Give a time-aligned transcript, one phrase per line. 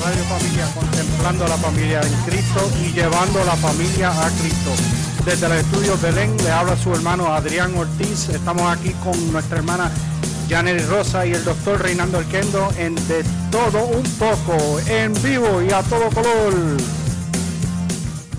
[0.00, 4.70] Radio Familia, contemplando a la familia en Cristo y llevando a la familia a Cristo.
[5.24, 8.28] Desde el estudio Belén le habla su hermano Adrián Ortiz.
[8.28, 9.90] Estamos aquí con nuestra hermana
[10.48, 15.70] Janet Rosa y el doctor Reinaldo Alquendo en De Todo Un Poco, en vivo y
[15.70, 16.54] a todo color.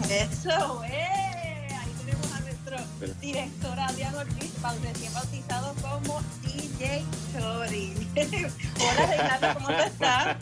[0.10, 1.70] Eso, eh.
[1.72, 2.78] Ahí tenemos a nuestro
[3.22, 7.94] director Adrián Ortiz, recién bautizado como DJ Chori.
[8.80, 10.38] Hola Reinaldo, ¿cómo estás?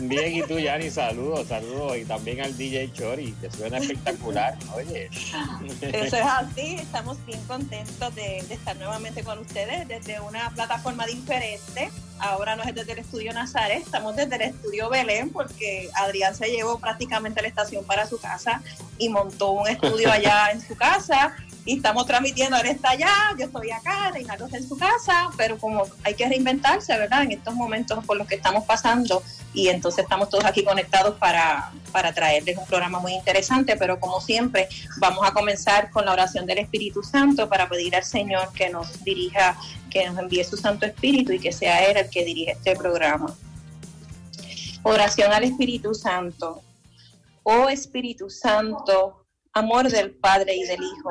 [0.00, 1.96] Bien, y tú, Yanni, saludos, saludos.
[1.96, 5.08] Y también al DJ Chori, que suena espectacular, oye.
[5.80, 11.90] Eso es así, estamos bien contentos de, estar nuevamente con ustedes desde una plataforma diferente.
[12.18, 16.50] Ahora no es desde el estudio Nazaret, estamos desde el estudio Belén, porque Adrián se
[16.50, 18.62] llevó prácticamente la estación para su casa
[18.98, 23.46] y montó un estudio allá en su casa y estamos transmitiendo, él está allá, yo
[23.46, 27.22] estoy acá, Reinaldo está en su casa, pero como hay que reinventarse, ¿verdad?
[27.22, 29.22] En estos momentos por los que estamos pasando
[29.54, 34.20] y entonces estamos todos aquí conectados para, para traerles un programa muy interesante, pero como
[34.20, 38.68] siempre vamos a comenzar con la oración del Espíritu Santo para pedir al Señor que
[38.68, 39.56] nos dirija,
[39.88, 43.32] que nos envíe su Santo Espíritu y que sea Él el que dirija este programa.
[44.82, 46.60] Oración al Espíritu Santo.
[47.44, 51.10] Oh Espíritu Santo, amor del Padre y del Hijo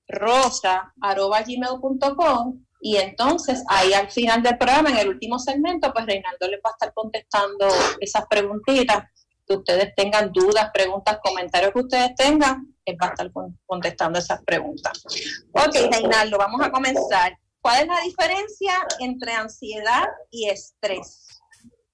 [0.09, 2.65] rosa, arroba gmail.com.
[2.81, 6.71] Y entonces ahí al final del programa, en el último segmento, pues Reinaldo les va
[6.71, 7.69] a estar contestando
[8.01, 9.05] esas preguntitas
[9.47, 13.31] que ustedes tengan dudas, preguntas, comentarios que ustedes tengan, él va a estar
[13.67, 15.05] contestando esas preguntas.
[15.53, 17.39] Ok, Reinaldo, vamos a comenzar.
[17.61, 21.29] ¿Cuál es la diferencia entre ansiedad y estrés?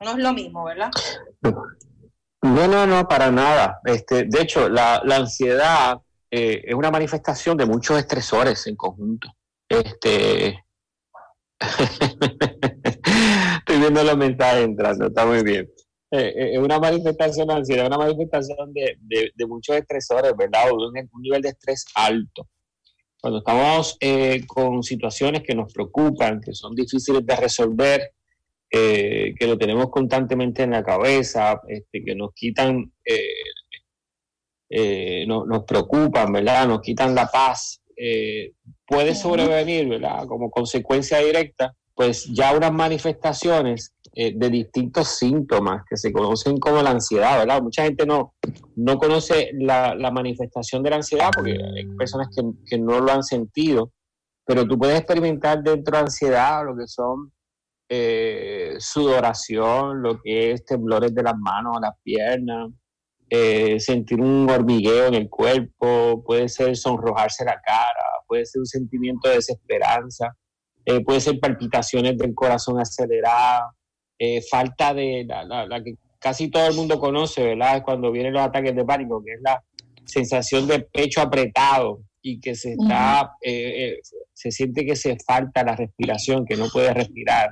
[0.00, 0.90] No es lo mismo, ¿verdad?
[2.42, 3.80] No, no, no, para nada.
[3.84, 6.00] Este, de hecho, la, ansiedad
[6.30, 9.28] eh, es una manifestación de muchos estresores en conjunto.
[9.68, 10.64] Este,
[13.58, 15.70] estoy viendo los mensajes entrando, está muy bien.
[16.12, 20.72] Eh, eh, es una manifestación de ansiedad, una manifestación de, de, muchos estresores, ¿verdad?
[20.72, 22.48] un, un, nivel de estrés alto.
[23.20, 23.98] Cuando estamos
[24.46, 28.14] con situaciones que nos preocupan, que son difíciles de resolver,
[28.70, 32.92] que lo tenemos constantemente en la cabeza, este, que nos quitan,
[35.26, 36.68] no, nos preocupan, ¿verdad?
[36.68, 37.82] Nos quitan la paz,
[38.86, 40.26] puede sobrevenir, ¿verdad?
[40.26, 46.82] Como consecuencia directa, pues ya unas manifestaciones eh, de distintos síntomas que se conocen como
[46.82, 47.62] la ansiedad, ¿verdad?
[47.62, 48.34] Mucha gente no,
[48.74, 53.92] no conoce la, manifestación de la ansiedad porque hay personas que, no lo han sentido,
[54.44, 57.32] pero tú puedes experimentar dentro de ansiedad lo que son
[57.90, 62.70] eh, sudoración, lo que es temblores de las manos a las piernas,
[63.28, 68.66] eh, sentir un hormigueo en el cuerpo, puede ser sonrojarse la cara, puede ser un
[68.66, 70.34] sentimiento de desesperanza,
[71.04, 73.74] puede ser palpitaciones del corazón aceleradas,
[74.22, 77.78] eh, falta de la, que casi todo el mundo conoce, ¿verdad?
[77.78, 79.64] Es cuando vienen los ataques de pánico, que es la
[80.04, 84.00] sensación de pecho apretado y que se está, eh, eh,
[84.34, 87.48] se siente que se falta la respiración, que no puede respirar.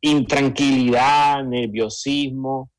[0.00, 2.70] Intranquilidad, nerviosismo,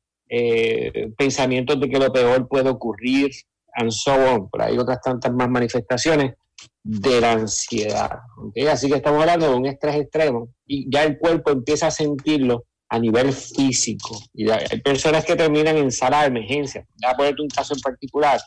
[1.16, 3.30] pensamientos de que lo peor puede ocurrir,
[3.74, 4.48] and so on.
[4.50, 6.34] Pero hay otras tantas más manifestaciones
[6.82, 8.20] de la ansiedad.
[8.70, 12.64] Así que estamos hablando de un estrés extremo y ya el cuerpo empieza a sentirlo
[12.88, 14.16] a nivel físico.
[14.32, 16.86] Y hay personas que terminan en sala de emergencia.
[17.02, 18.40] Voy a ponerte un caso en particular.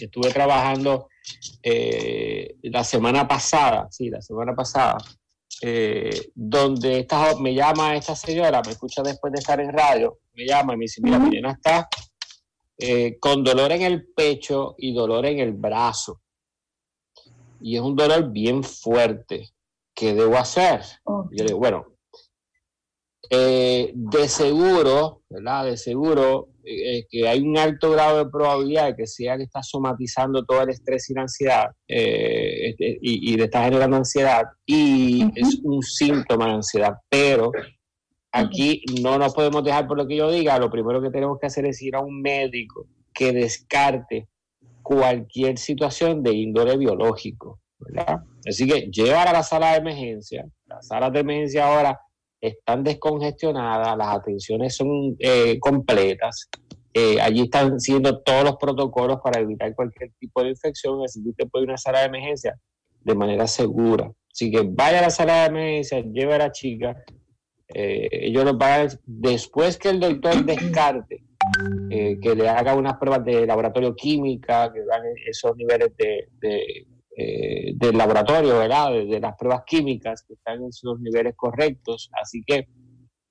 [0.00, 1.08] estuve trabajando
[1.62, 4.98] eh, la semana pasada, sí, la semana pasada,
[5.66, 10.44] eh, donde esta, me llama esta señora, me escucha después de estar en radio, me
[10.44, 11.88] llama y me dice, mira, mi está
[12.76, 16.20] eh, con dolor en el pecho y dolor en el brazo
[17.62, 19.54] y es un dolor bien fuerte.
[19.94, 20.82] ¿Qué debo hacer?
[21.06, 21.93] Yo le digo, bueno,
[23.30, 25.64] eh, de seguro, ¿verdad?
[25.64, 29.62] De seguro eh, que hay un alto grado de probabilidad de que sea que está
[29.62, 35.24] somatizando todo el estrés y la ansiedad eh, este, y, le está generando ansiedad y
[35.36, 37.52] es un síntoma de ansiedad, pero
[38.32, 41.46] aquí no nos podemos dejar por lo que yo diga, lo primero que tenemos que
[41.46, 44.28] hacer es ir a un médico que descarte
[44.82, 47.60] cualquier situación de índole biológico.
[47.78, 48.20] ¿verdad?
[48.48, 52.00] Así que llevar a la sala de emergencia, las salas de emergencia ahora
[52.46, 56.48] están descongestionadas, las atenciones son eh, completas,
[56.92, 61.30] eh, allí están siendo todos los protocolos para evitar cualquier tipo de infección, así que
[61.30, 62.58] usted puede ir a una sala de emergencia
[63.00, 64.10] de manera segura.
[64.32, 66.96] Así que vaya a la sala de emergencia, lleve a la chica,
[67.68, 71.24] eh, ellos lo pagan después que el doctor descarte
[71.90, 77.72] eh, que le haga unas pruebas de laboratorio química, que dan esos niveles de, eh,
[77.76, 78.92] del laboratorio, ¿verdad?
[78.92, 82.10] De, las pruebas químicas que están en sus niveles correctos.
[82.20, 82.68] Así que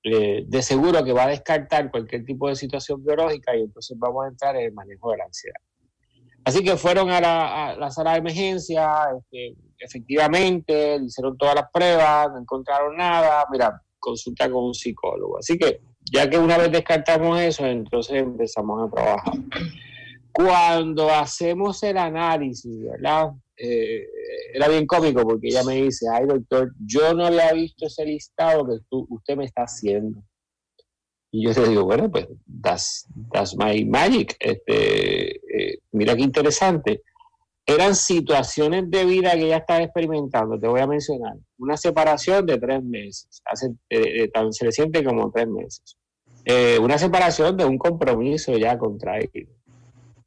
[0.02, 4.24] eh, de seguro que va a descartar cualquier tipo de situación biológica y entonces vamos
[4.24, 5.60] a entrar en el manejo de la ansiedad.
[6.44, 12.40] Así que fueron a la, sala de emergencia, este, efectivamente, hicieron todas las pruebas, no
[12.40, 15.38] encontraron nada, mira, consulta con un psicólogo.
[15.38, 15.80] Así que
[16.12, 19.34] ya que una vez descartamos eso, entonces empezamos a trabajar.
[20.32, 23.32] Cuando hacemos el análisis, ¿verdad?
[23.56, 24.06] Eh,
[24.52, 28.66] era bien cómico porque ella me dice, ay doctor, yo no había visto ese listado
[28.66, 30.22] que usted me está haciendo.
[31.30, 32.28] Y yo le digo, bueno, pues
[32.62, 34.36] that's, that's my magic.
[34.38, 37.02] Este, eh, mira qué interesante.
[37.66, 41.34] Eran situaciones de vida que ella estaba experimentando, te voy a mencionar.
[41.58, 43.68] Una separación de tres meses, hace
[44.32, 45.96] tan reciente como tres meses.
[46.44, 49.50] Eh, una separación de un compromiso ya contraído.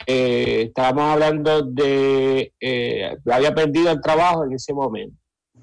[0.10, 5.18] Eh, estábamos hablando de, eh, había perdido el trabajo en ese momento,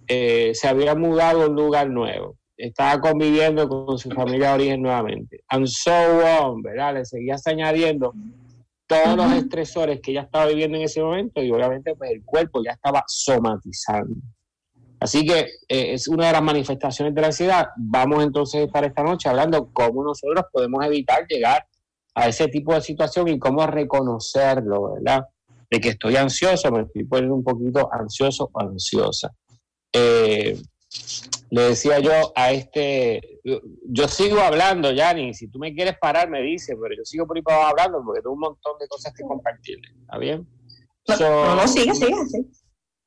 [0.06, 4.82] eh, se había mudado a un lugar nuevo, estaba conviviendo con su familia de origen
[4.82, 5.90] nuevamente, and so
[6.42, 6.92] on, ¿verdad?
[6.92, 8.12] Le seguías añadiendo
[8.86, 12.62] todos los estresores que ella estaba viviendo en ese momento y obviamente pues el cuerpo
[12.62, 14.14] ya estaba somatizando.
[15.00, 17.68] Así que eh, es una de las manifestaciones de la ansiedad.
[17.76, 21.66] Vamos entonces a estar esta noche hablando cómo nosotros podemos evitar llegar
[22.14, 25.26] a ese tipo de situación y cómo reconocerlo, ¿verdad?
[25.70, 29.34] De que estoy ansioso, me estoy poniendo un poquito ansioso o ansiosa.
[29.92, 30.60] Eh,
[31.50, 36.42] le decía yo a este, yo sigo hablando, Yanni, si tú me quieres parar me
[36.42, 39.22] dices, pero yo sigo por ahí para hablando porque tengo un montón de cosas que
[39.22, 40.46] compartirle, ¿está bien?
[41.08, 42.46] No, no, sigue, sigue, sí.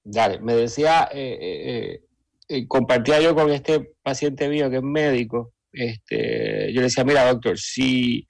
[0.04, 2.00] Dale, me decía, eh,
[2.48, 7.28] eh, compartía yo con este paciente mío que es médico, este, yo le decía, mira
[7.28, 8.27] doctor, si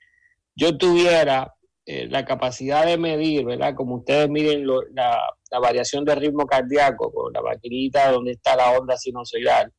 [0.58, 1.54] yo tuviera
[1.86, 3.76] eh, la capacidad de medir, ¿verdad?
[3.76, 5.22] Como ustedes miden la,
[5.62, 9.72] variación de ritmo cardíaco con la maquinita donde está la onda sinusoidal.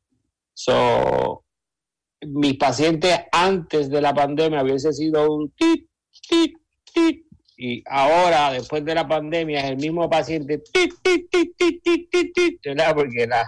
[0.54, 1.44] So,
[2.22, 5.86] mis pacientes antes de la pandemia hubiese sido un tit,
[6.28, 6.56] tit,
[6.94, 11.28] tit, y ahora, después de la pandemia, es el mismo paciente, tit, tit,
[12.34, 12.94] tit, ¿verdad?
[12.94, 13.44] porque la,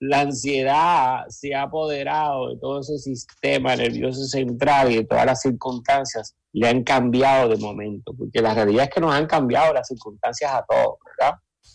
[0.00, 5.40] la ansiedad se ha apoderado de todo ese sistema nervioso central y de todas las
[5.40, 9.88] circunstancias le han cambiado de momento, porque la realidad es que nos han cambiado las
[9.88, 11.34] circunstancias a todos, ¿verdad?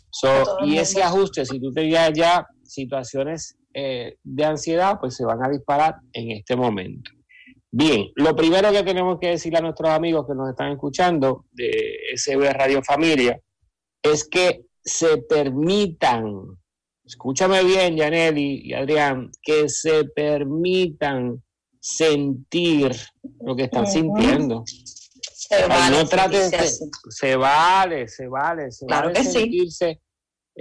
[0.10, 5.44] So, y ese ajuste, si tú tenías ya situaciones eh, de ansiedad, pues se van
[5.44, 7.12] a disparar en este momento.
[7.70, 11.72] Bien, lo primero que tenemos que decirle a nuestros amigos que nos están escuchando de
[12.16, 13.38] SB Radio Familia
[14.02, 16.58] es que se permitan,
[17.04, 21.44] escúchame bien, Yaneli y Adrián, que se permitan
[21.80, 22.96] sentir
[23.42, 24.64] lo que están sintiendo.
[25.34, 29.32] Se vale, no trates sentirse de- se vale, se vale, se Claro vale que sí.
[29.32, 30.02] sentirse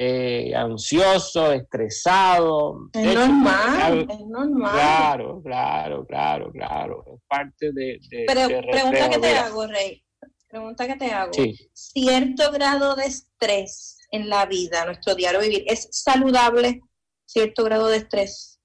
[0.00, 2.88] eh, ansioso, estresado.
[2.92, 4.70] Es hecho, normal, al- es normal.
[4.72, 7.04] Claro, claro, claro, claro.
[7.12, 7.98] Es parte de.
[8.08, 10.04] de- Pero de pregunta que te hago, Rey.
[10.48, 11.32] Pregunta que te hago.
[11.34, 11.54] Sí.
[11.72, 16.80] Cierto grado de estrés en la vida, nuestro diario vivir, ¿es saludable
[17.26, 18.57] cierto grado de estrés?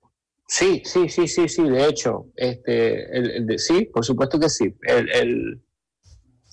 [0.47, 1.63] Sí, sí, sí, sí, sí.
[1.63, 4.75] De hecho, este, el, el de- sí, por supuesto que sí.
[4.83, 5.63] El, el-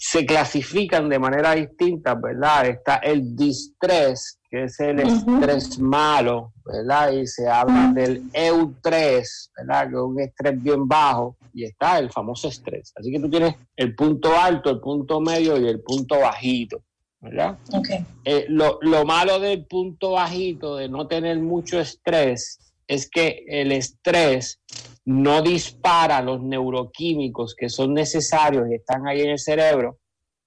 [0.02, 2.66] se clasifican de manera distinta, ¿verdad?
[2.66, 5.34] Está el distrés, que es el Ujú.
[5.34, 7.12] estrés malo, ¿verdad?
[7.12, 9.82] Y se habla del eustrés, ¿verdad?
[9.90, 11.36] Que es un estrés bien bajo.
[11.52, 12.92] Y está el famoso estrés.
[12.96, 16.80] Así que tú tienes el punto alto, el punto medio y el punto bajito,
[17.20, 17.58] ¿verdad?
[17.74, 17.88] Ok.
[18.24, 23.70] Eh, lo, lo malo del punto bajito, de no tener mucho estrés, es que el
[23.72, 24.60] estrés
[25.04, 29.98] no dispara los neuroquímicos que son necesarios y están ahí en el cerebro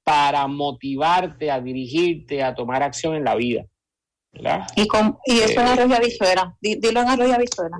[0.03, 3.63] para motivarte a dirigirte a tomar acción en la vida.
[4.33, 4.65] ¿verdad?
[4.75, 6.57] Y, con, y eso en Eh, arroyo avizuera.
[6.59, 7.35] Di- Dilo en arroyo.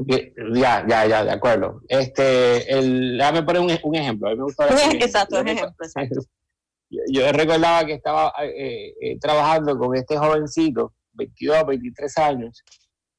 [0.07, 1.81] Que- Ya, ya, ya, de acuerdo.
[1.89, 4.29] Este, el, déjame poner un, un ejemplo.
[4.29, 6.21] Me gusta Exacto, un ejemplo, exacto.
[6.89, 12.61] Yo, yo recordaba que estaba eh, eh, trabajando con este jovencito, 22, 23 años,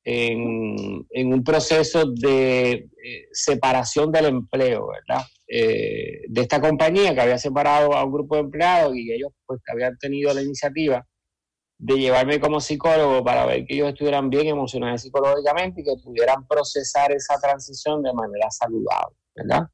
[0.04, 5.25] en, en un proceso de eh, separación del empleo, ¿verdad?
[5.49, 9.61] Eh, de esta compañía que había separado a un grupo de empleados y ellos pues
[9.73, 11.06] habían tenido la iniciativa
[11.78, 16.46] de llevarme como psicólogo para ver que ellos estuvieran bien emocionales psicológicamente y que pudieran
[16.46, 19.66] procesar esa transición de manera saludable, ¿verdad?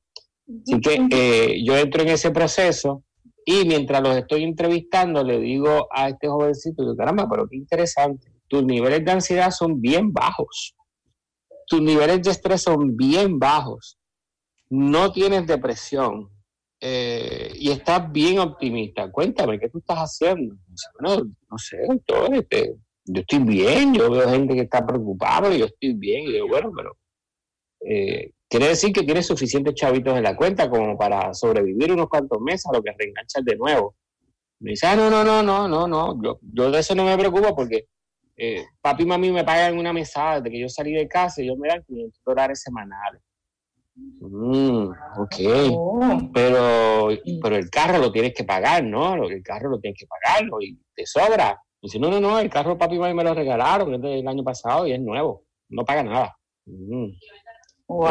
[0.62, 3.04] Así que eh, yo entro en ese proceso
[3.44, 8.64] y mientras los estoy entrevistando le digo a este jovencito, caramba, pero qué interesante, tus
[8.64, 10.75] niveles de ansiedad son bien bajos,
[11.69, 13.97] tus niveles de estrés son bien bajos,
[14.69, 16.28] no tienes depresión
[16.80, 19.09] eh, y estás bien optimista.
[19.11, 20.57] Cuéntame, ¿qué tú estás haciendo?
[20.99, 25.54] Bueno, no sé, doctor, este, yo estoy bien, yo veo gente que está preocupada, pero
[25.54, 26.25] yo estoy bien.
[26.25, 26.97] Y digo, bueno, pero
[27.87, 32.40] eh, quiere decir que tienes suficientes chavitos en la cuenta como para sobrevivir unos cuantos
[32.40, 33.95] meses a lo que reenganchas de nuevo.
[34.59, 36.21] Me dice, ah, no, no, no, no, no, no,
[36.52, 37.87] yo de eso no me preocupo porque
[38.42, 41.47] eh, papi y mami me pagan una mesada desde que yo salí de casa y
[41.49, 43.20] yo me dan 500 dólares semanales.
[43.94, 45.37] Mm, ok,
[45.73, 46.18] Oh.
[46.32, 47.09] pero,
[47.42, 49.25] pero el carro lo tienes que pagar, ¿no?
[49.28, 51.61] El carro lo tienes que pagarlo y te sobra.
[51.82, 54.42] Y dice, no, no, no, el carro papi y mami me lo regalaron del año
[54.42, 56.35] pasado y es nuevo, no paga nada.
[56.64, 57.11] Mm.
[57.88, 58.09] Wow.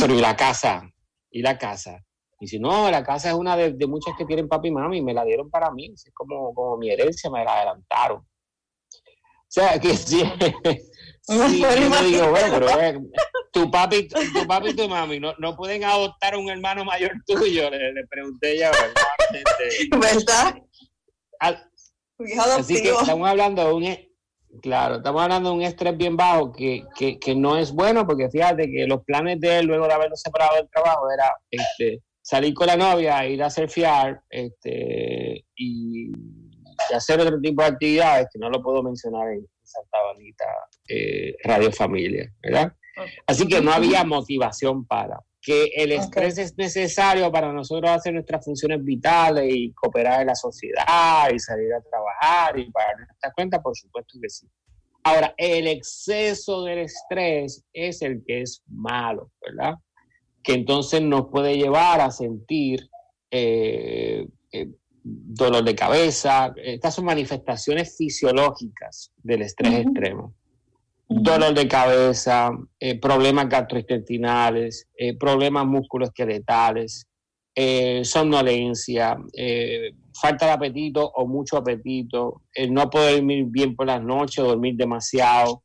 [0.00, 0.88] Pero ¿y la casa?
[1.30, 1.98] ¿Y la casa?
[2.38, 5.02] Y si no, la casa es una de, de muchas que tienen papi y mami,
[5.02, 8.24] me la dieron para mí, es como, como mi herencia, me la adelantaron.
[9.52, 10.22] O sea, que sí,
[11.20, 12.98] sí, yo digo, bueno, pero eh,
[13.52, 17.12] tu papi, tu papi y tu mami no, no pueden adoptar a un hermano mayor
[17.26, 19.04] tuyo, le, le pregunté yo, ¿verdad?
[19.34, 20.54] Este, ¿Verdad?
[21.40, 21.68] al-
[22.58, 24.10] Así que estamos hablando de un, e-
[24.62, 28.30] claro, estamos hablando de un estrés bien bajo que, que, que no es bueno porque
[28.30, 32.54] fíjate que los planes de él luego de haberlo separado del trabajo era este, salir
[32.54, 36.10] con la novia, ir a surfear este, y,
[36.90, 40.44] y hacer otro tipo de actividades que no lo puedo mencionar en Santa Bonita
[40.88, 42.72] eh, Radio Familia, ¿verdad?
[43.26, 45.18] Así que no había motivación para.
[45.40, 50.36] Que el estrés es necesario para nosotros hacer nuestras funciones vitales y cooperar en la
[50.36, 54.46] sociedad y salir a trabajar y pagar nuestras cuentas, por supuesto que sí.
[55.04, 59.74] Ahora, el exceso del estrés es el que es malo, ¿verdad?
[60.44, 62.88] Que entonces nos puede llevar a sentir
[63.32, 64.68] eh, eh,
[65.02, 66.52] dolor de cabeza.
[66.56, 70.34] Estas son manifestaciones fisiológicas del estrés extremo
[71.20, 77.06] dolor de cabeza, eh, problemas gastrointestinales, eh, problemas musculoesqueletales,
[77.54, 79.18] eh, somnolencia,
[80.18, 84.74] falta de apetito o mucho apetito, el no poder dormir bien por las noches, dormir
[84.76, 85.62] demasiado,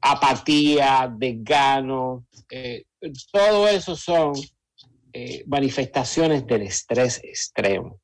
[0.00, 2.24] apatía, desgano,
[3.30, 4.32] todo eso son
[5.12, 8.00] eh, manifestaciones del estrés extremo.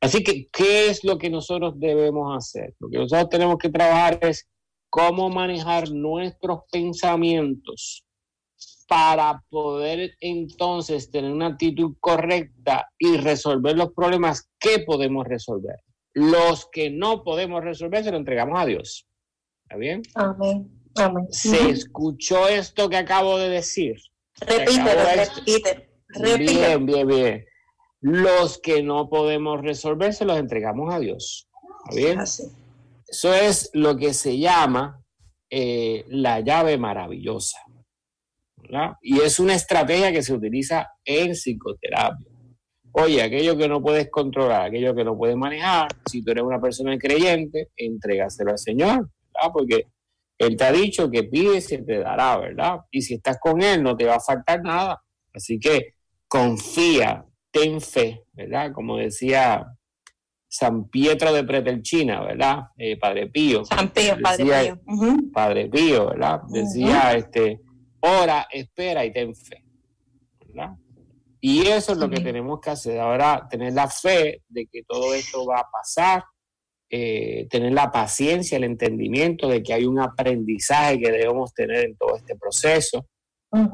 [0.00, 2.74] Así que, ¿qué es lo que nosotros debemos hacer?
[2.80, 4.48] Lo que nosotros tenemos que trabajar es
[4.90, 8.04] cómo manejar nuestros pensamientos
[8.88, 15.76] para poder entonces tener una actitud correcta y resolver los problemas que podemos resolver.
[16.14, 19.06] Los que no podemos resolver se lo entregamos a Dios.
[19.64, 20.02] ¿Está bien?
[20.14, 20.68] Amén.
[20.96, 21.26] Amén.
[21.30, 23.96] ¿Se escuchó esto que acabo de decir?
[24.40, 25.87] Repítelo, repite.
[26.16, 27.44] Bien, bien, bien.
[28.00, 31.48] Los que no podemos resolver se los entregamos a Dios.
[31.88, 32.20] ¿Está bien?
[32.20, 32.44] Así.
[33.06, 35.02] Eso es lo que se llama
[35.50, 37.58] eh, la llave maravillosa.
[38.56, 38.92] ¿verdad?
[39.00, 42.26] Y es una estrategia que se utiliza en psicoterapia.
[42.92, 46.60] Oye, aquello que no puedes controlar, aquello que no puedes manejar, si tú eres una
[46.60, 49.52] persona creyente, entrégaselo al Señor, ¿verdad?
[49.52, 49.86] Porque
[50.38, 52.80] Él te ha dicho que pides y se te dará, ¿verdad?
[52.90, 55.02] Y si estás con Él, no te va a faltar nada.
[55.32, 55.94] Así que
[56.28, 58.72] confía, ten fe, ¿verdad?
[58.72, 59.66] Como decía
[60.48, 62.64] San Pietro de Pretelchina, ¿verdad?
[62.76, 63.64] Eh, Padre Pío.
[63.64, 64.80] San Pío, Padre Pío.
[65.32, 66.40] Padre Pío, ¿verdad?
[66.48, 67.60] Decía, este,
[68.00, 69.64] ora, espera y ten fe,
[70.46, 70.76] ¿verdad?
[71.40, 75.14] Y eso es lo que tenemos que hacer ahora, tener la fe de que todo
[75.14, 76.24] esto va a pasar,
[76.90, 81.96] eh, tener la paciencia, el entendimiento de que hay un aprendizaje que debemos tener en
[81.96, 83.06] todo este proceso.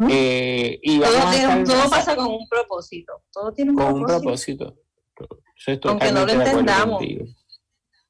[0.09, 3.25] Eh, y todo, tiene- todo pasa con un propósito.
[3.33, 4.77] Todo tiene un con un propósito.
[5.15, 5.43] propósito.
[5.67, 7.03] Estoy Aunque no lo entendamos.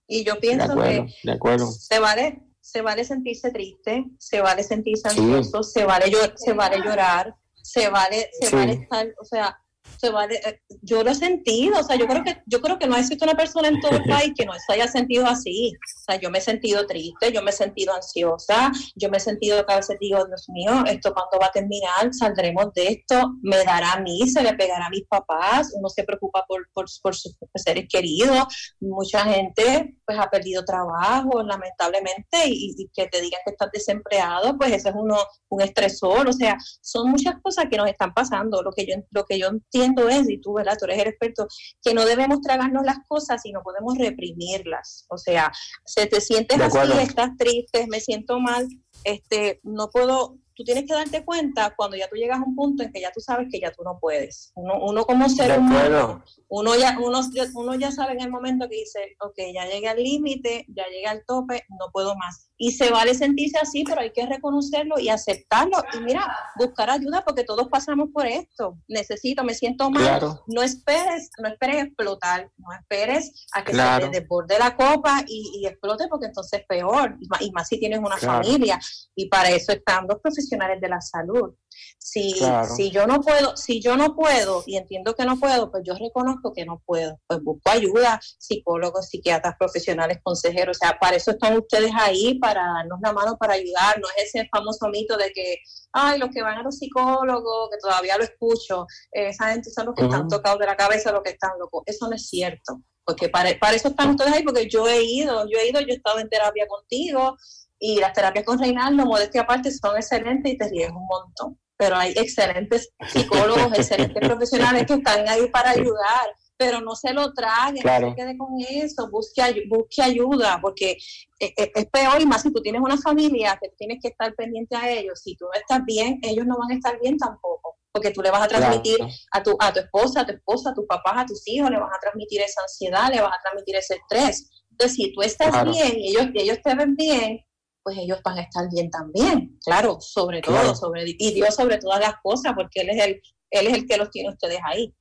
[0.06, 1.66] Y yo De pienso acuerdo, que de acuerdo.
[1.70, 5.20] se vale, se vale sentirse triste, se vale sentirse Sí.
[5.20, 8.54] ansioso, se vale llor- se vale llorar, se vale, se Sí.
[8.56, 9.58] vale estar, o sea,
[10.04, 12.86] se vale, eh, yo lo he sentido, o sea, yo creo que, yo creo que
[12.86, 15.72] no existe una persona en todo el país que no se haya sentido así.
[15.74, 19.20] O sea, yo me he sentido triste, yo me he sentido ansiosa, yo me he
[19.20, 23.32] sentido que a veces digo, Dios mío, esto cuándo va a terminar, saldremos de esto,
[23.42, 26.86] me dará a mí, se le pegará a mis papás, uno se preocupa por, por,
[27.02, 33.20] por sus seres queridos, mucha gente pues ha perdido trabajo, lamentablemente, y, y que te
[33.20, 35.16] digan que estás desempleado, pues eso es uno,
[35.48, 38.62] un estresor, o sea, son muchas cosas que nos están pasando.
[38.62, 40.76] Lo que yo, lo que yo entiendo es, y tú, ¿verdad?
[40.78, 41.46] Tú eres el experto,
[41.82, 45.06] que no debemos tragarnos las cosas y no podemos reprimirlas.
[45.08, 45.52] O sea,
[45.84, 48.68] se te sientes así, estás triste, me siento mal,
[49.04, 52.82] este, no puedo, tú tienes que darte cuenta cuando ya tú llegas a un punto
[52.82, 54.52] en que ya tú sabes que ya tú no puedes.
[54.54, 57.20] Uno, uno como ser humano, uno ya, uno,
[57.54, 61.06] uno ya sabe en el momento que dice, ok, ya llegué al límite, ya llegué
[61.06, 62.50] al tope, no puedo más.
[62.56, 65.76] Y se vale sentirse así, pero hay que reconocerlo y aceptarlo.
[65.92, 66.24] Y mira,
[66.56, 68.78] buscar ayuda porque todos pasamos por esto.
[68.86, 70.02] Necesito, me siento mal.
[70.04, 70.44] Claro.
[70.46, 74.06] No esperes, no esperes explotar, no esperes a que Claro.
[74.06, 77.16] se te desborde la copa y, y explote porque entonces es peor.
[77.20, 78.44] Y más, y más si tienes una Claro.
[78.44, 78.78] familia.
[79.16, 81.54] Y para eso están los profesionales de la salud.
[81.98, 82.74] Si, Claro.
[82.74, 85.94] si yo no puedo, si yo no puedo y entiendo que no puedo, pues yo
[85.94, 87.18] reconozco que no puedo.
[87.26, 90.76] Pues busco ayuda, psicólogos, psiquiatras, profesionales, consejeros.
[90.76, 93.98] O sea, para eso están ustedes ahí, para darnos la mano, para ayudar.
[94.00, 95.56] No es ese famoso mito de que,
[95.92, 99.94] ay, los que van a los psicólogos, que todavía lo escucho, esa gente son los
[99.94, 101.82] que están tocados de la cabeza, los que están locos.
[101.86, 102.82] Eso no es cierto.
[103.06, 105.88] Porque para, para eso están ustedes ahí, porque yo he ido, yo he ido, yo
[105.88, 107.36] he estado en terapia contigo,
[107.78, 111.58] y las terapias con Reinaldo, modestia aparte, son excelentes y te ríes un montón.
[111.76, 116.26] Pero hay excelentes psicólogos, excelentes profesionales que están ahí para ayudar.
[116.56, 118.06] Pero no se lo traguen, Claro.
[118.10, 120.92] no se quede con eso, busque, busque ayuda, porque
[121.40, 124.32] eh, eh, es peor y más si tú tienes una familia que tienes que estar
[124.36, 125.20] pendiente a ellos.
[125.20, 128.30] Si tú no estás bien, ellos no van a estar bien tampoco, porque tú le
[128.30, 129.12] vas a transmitir Claro.
[129.32, 131.80] a tu, a tu esposa, a tu esposa, a tus papás, a tus hijos, le
[131.80, 134.48] vas a transmitir esa ansiedad, le vas a transmitir ese estrés.
[134.70, 135.72] Entonces, si tú estás Claro.
[135.72, 137.44] bien y ellos, y ellos te ven bien,
[137.84, 139.58] pues ellos van a estar bien también.
[139.64, 140.74] Claro, sobre todo, Claro.
[140.74, 143.96] sobre y Dios sobre todas las cosas, porque Él es el, Él es el que
[143.98, 144.92] los tiene ustedes ahí.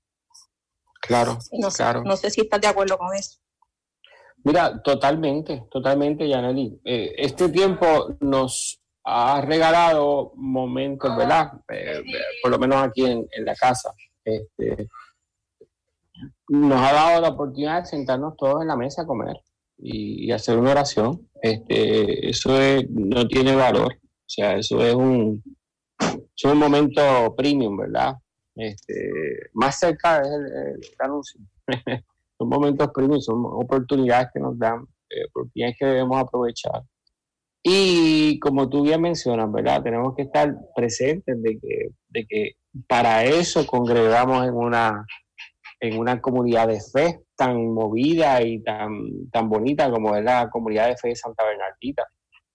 [1.02, 2.04] Claro, no, sé- claro.
[2.04, 3.40] no sé si estás de acuerdo con eso.
[4.46, 6.80] Mira, totalmente, totalmente, Yaneli.
[6.84, 11.54] Eh, este tiempo nos ha regalado momentos, ¿verdad?
[11.70, 13.94] Eh, eh, por lo menos aquí en, en la casa.
[14.24, 14.90] Este,
[16.50, 19.38] nos ha dado la oportunidad de sentarnos todos en la mesa a comer
[19.78, 21.30] y, y hacer una oración.
[21.42, 23.94] Este, eso es- no tiene valor.
[23.94, 25.44] O sea, eso es un,
[26.00, 28.16] es un momento premium, ¿verdad?
[28.56, 28.94] Este,
[29.54, 31.42] más cerca es el, el anuncio.
[32.38, 36.82] son momentos premium, son oportunidades que nos dan, eh, oportunidades que debemos aprovechar.
[37.66, 39.82] Y como tú bien mencionas, ¿verdad?
[39.84, 42.52] Tenemos que estar presentes de que, de que
[42.88, 45.06] para eso congregamos en una,
[45.84, 50.88] en una comunidad de fe tan movida y tan, tan bonita como es la comunidad
[50.88, 52.08] de fe de Santa Bernardita.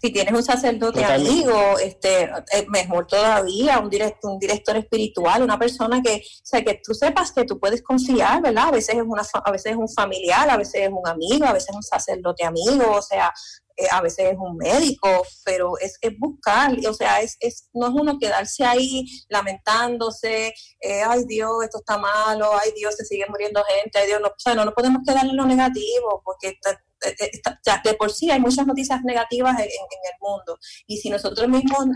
[0.00, 5.58] si tienes un sacerdote amigo, este, eh, mejor todavía, un, director, un director espiritual, una
[5.58, 8.68] persona que, o sea, que tú sepas que tú puedes confiar, ¿verdad?
[8.68, 11.52] A veces es una, a veces es un familiar, a veces es un amigo, a
[11.52, 13.30] veces es un sacerdote amigo, o sea,
[13.76, 15.08] eh, a veces es un médico,
[15.44, 21.02] pero es, es buscar, o sea, es, es, no es uno quedarse ahí lamentándose, eh,
[21.06, 24.34] ay Dios, esto está malo, ay Dios, se sigue muriendo gente, ay Dios, no, o
[24.38, 26.76] sea, no, no podemos quedar en lo negativo, porque eh,
[27.64, 31.86] ya de por sí hay muchas noticias negativas en, el mundo y si nosotros mismos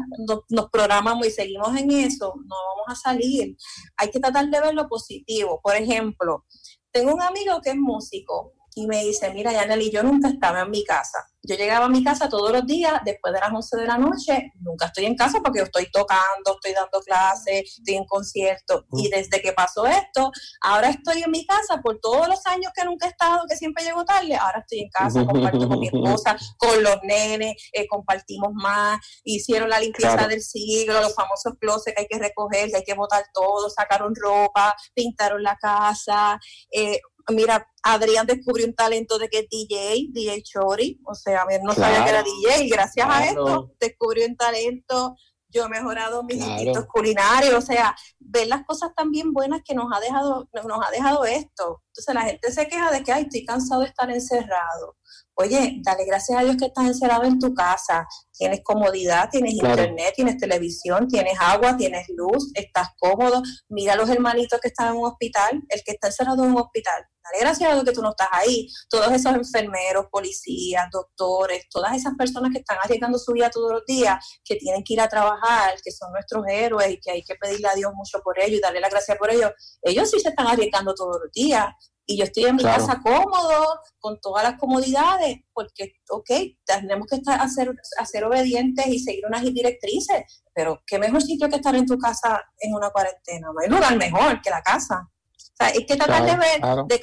[0.49, 3.57] nos, programamos y seguimos en eso, no vamos a salir.
[3.97, 5.61] Hay que tratar de ver lo positivo.
[5.63, 6.45] Por ejemplo,
[6.91, 10.71] tengo un amigo que es músico y me dice, mira, Yaneli, yo nunca estaba en
[10.71, 13.87] mi casa yo llegaba a mi casa todos los días después de las 11 de
[13.87, 18.07] la noche, nunca estoy en casa porque yo estoy tocando, estoy dando clases, estoy en
[18.07, 18.85] conciertos.
[18.93, 20.31] Y desde que pasó esto,
[20.63, 23.85] ahora estoy en mi casa por todos los años que nunca he estado, que siempre
[23.85, 28.53] llego tarde, ahora estoy en casa, comparto con mi esposa, con los nenes, eh, compartimos
[28.55, 32.85] más, hicieron la limpieza del siglo, los famosos closets que hay que recoger, que hay
[32.85, 36.39] que botar todo, sacaron ropa, pintaron la casa.
[36.71, 41.47] Eh, mira, Adrián descubrió un talento de que es DJ, DJ Chori, o sea, a
[41.47, 45.17] ver, no sabía que era DJ, y gracias a esto descubrió un talento,
[45.49, 49.75] yo he mejorado mis instintos culinarios, o sea, ver las cosas tan bien buenas que
[49.75, 51.83] nos ha dejado, nos ha dejado esto.
[51.87, 54.97] Entonces la gente se queja de que, ay, estoy cansado de estar encerrado.
[55.37, 58.07] Oye, dale gracias a Dios que estás encerrado en tu casa.
[58.33, 63.43] Tienes comodidad, tienes internet, tienes televisión, tienes agua, tienes luz, estás cómodo.
[63.69, 66.59] Mira a los hermanitos que están en un hospital, el que está encerrado en un
[66.59, 67.05] hospital.
[67.25, 68.69] Dale gracias a Dios que tú no estás ahí.
[68.89, 73.85] Todos esos enfermeros, policías, doctores, todas esas personas que están arriesgando su vida todos los
[73.87, 77.35] días, que tienen que ir a trabajar, que son nuestros héroes y que hay que
[77.35, 79.51] pedirle a Dios mucho por ellos y darle la gracia por ellos.
[79.83, 81.75] Ellos sí se están arriesgando todos los días
[82.07, 86.31] y yo estoy en mi casa cómodo, con todas las comodidades, porque, ok,
[86.65, 91.57] tenemos que estar, hacer, hacer obedientes y seguir unas directrices, pero qué mejor sitio que
[91.57, 95.09] estar en tu casa en una cuarentena, no hay lugar mejor que la casa.
[95.37, 97.01] O sea, hay que tratar de ver, de,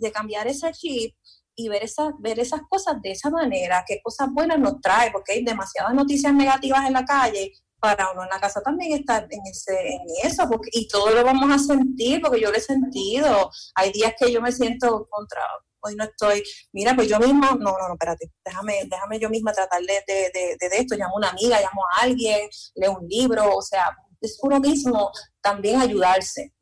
[0.00, 1.14] de, cambiar ese chip
[1.54, 5.34] y ver esas, ver esas cosas de esa manera, qué cosas buenas nos trae, porque
[5.34, 7.52] hay demasiadas noticias negativas en la calle
[7.82, 11.24] para uno en la casa también estar en, ese, en eso, porque, y todo lo
[11.24, 13.50] vamos a sentir, porque yo lo he sentido.
[13.74, 15.40] Hay días que yo me siento contra,
[15.80, 19.52] hoy no estoy, mira, pues yo misma, no, no, no, espérate, déjame, déjame yo misma
[19.52, 23.56] tratar de, de, de, esto, llamo a una amiga, llamo a alguien, leo un libro,
[23.56, 23.90] o sea,
[24.20, 26.54] es uno mismo también ayudarse.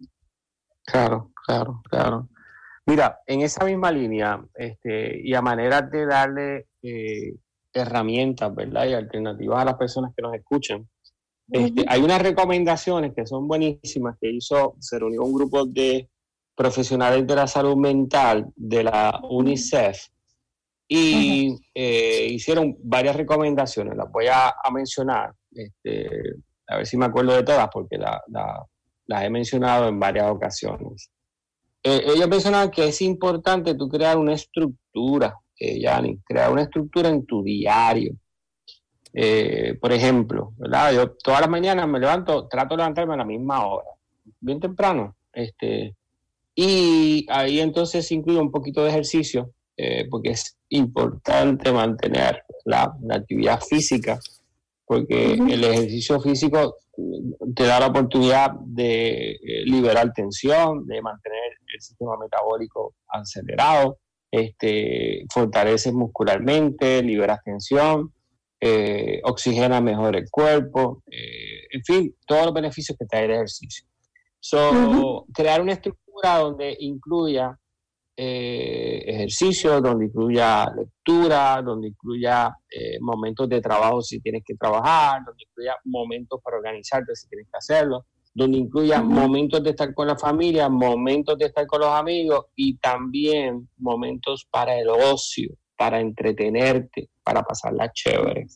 [0.85, 2.31] Claro, claro, claro.
[2.87, 7.35] Mira, en esa misma línea, este, y a manera de darle eh,
[7.75, 8.87] herramientas, ¿verdad?
[8.87, 10.89] Y alternativas a las personas que nos escuchan,
[11.51, 16.09] este, hay unas recomendaciones que son buenísimas que hizo, se reunió un grupo de
[16.55, 20.07] profesionales de la salud mental de la UNICEF
[20.87, 26.09] y eh, hicieron varias recomendaciones, las voy a, mencionar, este,
[26.69, 31.11] a ver si me acuerdo de todas porque las he mencionado en varias ocasiones.
[31.83, 35.81] Eh, ellos mencionaban que es importante tú crear una estructura, eh,
[36.25, 38.13] crear una estructura en tu diario
[39.13, 40.93] eh, por ejemplo, ¿verdad?
[40.93, 43.89] Yo todas las mañanas me levanto, trato de levantarme a la misma hora,
[44.41, 45.17] bien temprano.
[45.33, 45.97] Este,
[46.55, 53.61] y ahí entonces incluyo un poquito de ejercicio, eh, porque es importante mantener la, actividad
[53.61, 54.19] física
[54.91, 56.75] porque el ejercicio físico
[57.55, 63.99] te da la oportunidad de eh, liberar tensión, de mantener el sistema metabólico acelerado,
[64.33, 68.13] este, fortaleces muscularmente, liberas tensión,
[68.61, 73.87] eh, oxigena mejor el cuerpo, eh, en fin, todos los beneficios que trae el ejercicio.
[74.39, 77.59] So, Crear una estructura donde incluya
[78.23, 85.23] eh, ejercicio, donde incluya lectura, donde incluya eh, momentos de trabajo si tienes que trabajar,
[85.25, 90.07] donde incluya momentos para organizarte si tienes que hacerlo, donde incluya momentos de estar con
[90.07, 95.99] la familia, momentos de estar con los amigos y también momentos para el ocio, para
[95.99, 98.47] entretenerte, para pasarla chévere.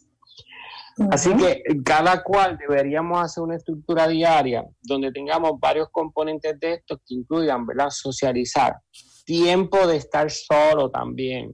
[1.10, 6.98] Así que cada cual deberíamos hacer una estructura diaria donde tengamos varios componentes de estos
[7.06, 7.90] que incluyan, ¿verdad?
[7.90, 8.76] Socializar,
[9.24, 11.52] tiempo de estar solo también,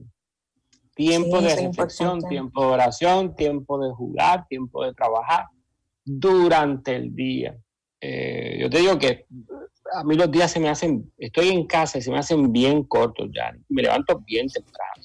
[0.95, 5.45] tiempo de reflexión, tiempo de oración, tiempo de jugar, tiempo de trabajar
[6.03, 7.55] durante el día.
[7.99, 9.25] Eh, yo te digo que
[9.93, 12.83] a mí los días se me hacen, estoy en casa y se me hacen bien
[12.83, 15.03] cortos ya, me levanto bien temprano.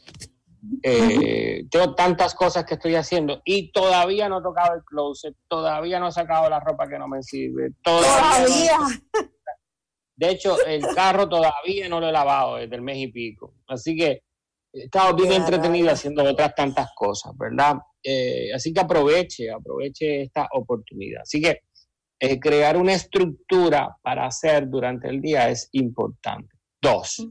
[0.83, 6.01] Eh, tengo tantas cosas que estoy haciendo y todavía no he tocado el closet, todavía
[6.01, 7.71] no he sacado la ropa que no me sirve.
[7.83, 8.79] Todavía.
[10.17, 13.55] De hecho, el carro todavía no lo he lavado desde el mes y pico.
[13.67, 14.23] Así que
[14.73, 17.77] he estado bien entretenido haciendo otras tantas cosas, ¿verdad?
[18.03, 21.23] Eh, así que aproveche, aproveche esta oportunidad.
[21.23, 21.61] Así que
[22.19, 26.49] eh, crear una estructura para hacer durante el día es importante.
[26.81, 27.27] Dos,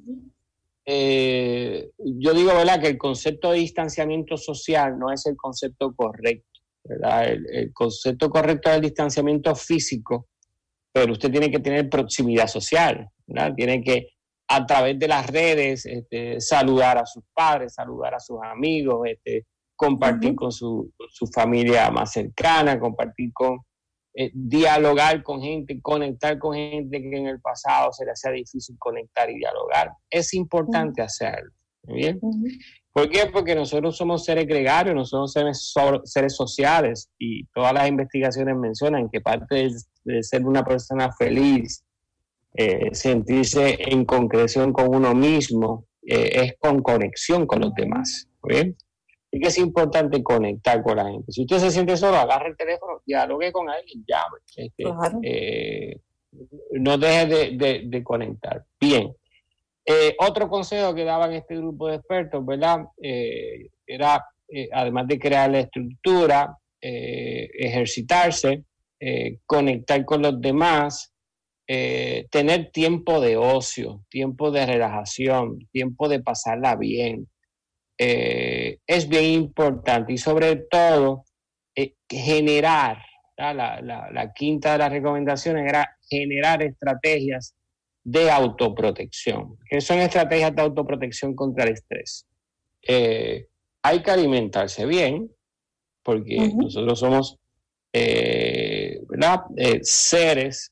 [0.85, 6.59] eh, yo digo, ¿verdad?, que el concepto de distanciamiento social no es el concepto correcto,
[6.83, 7.31] ¿verdad?
[7.31, 10.27] El, concepto correcto es el distanciamiento físico,
[10.91, 13.53] pero usted tiene que tener proximidad social, ¿verdad?
[13.55, 14.09] Tiene que,
[14.47, 19.47] a través de las redes, este, saludar a sus padres, saludar a sus amigos, este,
[19.75, 23.59] compartir con su, su familia más cercana, compartir con
[24.17, 28.77] eh, dialogar con gente, conectar con gente que en el pasado se le hacía difícil
[28.79, 29.91] conectar y dialogar.
[30.09, 31.51] Es importante hacerlo.
[31.83, 32.19] ¿Bien?
[32.91, 33.25] ¿Por qué?
[33.31, 39.19] Porque nosotros somos seres gregarios, nosotros somos seres, sociales y todas las investigaciones mencionan que
[39.19, 39.69] parte
[40.05, 41.83] de, ser una persona feliz,
[42.53, 48.29] eh, sentirse en concreción con uno mismo, eh, es con conexión con los demás.
[48.43, 48.77] ¿bien?
[49.35, 51.29] Y que es importante conectar con la gente.
[51.29, 54.37] Si usted se siente solo, agarre el teléfono, dialogue con alguien, llame.
[54.55, 54.85] Este,
[55.23, 55.99] eh,
[56.71, 57.51] no deje
[57.83, 58.63] de, conectar.
[58.79, 59.13] Bien.
[59.85, 62.85] Eh, otro consejo que daban este grupo de expertos, ¿verdad?
[63.01, 64.25] Eh, era,
[64.71, 68.63] además de crear la estructura, ejercitarse,
[69.45, 71.13] conectar con los demás,
[71.67, 77.27] tener tiempo de ocio, tiempo de relajación, tiempo de pasarla bien,
[77.97, 81.23] eh, es bien importante y sobre todo
[81.75, 82.97] eh, generar,
[83.37, 87.55] la, quinta de las recomendaciones era generar estrategias
[88.03, 89.57] de autoprotección.
[89.69, 92.25] que son estrategias de autoprotección contra el estrés?
[92.87, 93.47] Eh,
[93.81, 95.31] hay que alimentarse bien,
[96.03, 97.39] porque nosotros somos
[99.81, 100.71] seres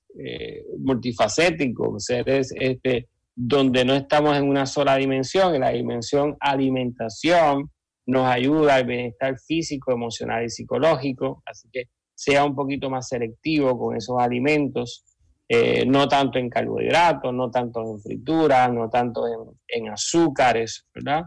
[0.77, 7.71] multifacéticos, seres este, donde no estamos en una sola dimensión, en la dimensión alimentación
[8.05, 13.77] nos ayuda al bienestar físico, emocional y psicológico, así que sea un poquito más selectivo
[13.77, 15.05] con esos alimentos,
[15.47, 19.23] eh, no tanto en carbohidratos, no tanto en frituras, no tanto
[19.67, 21.23] en, azúcares, ¿verdad?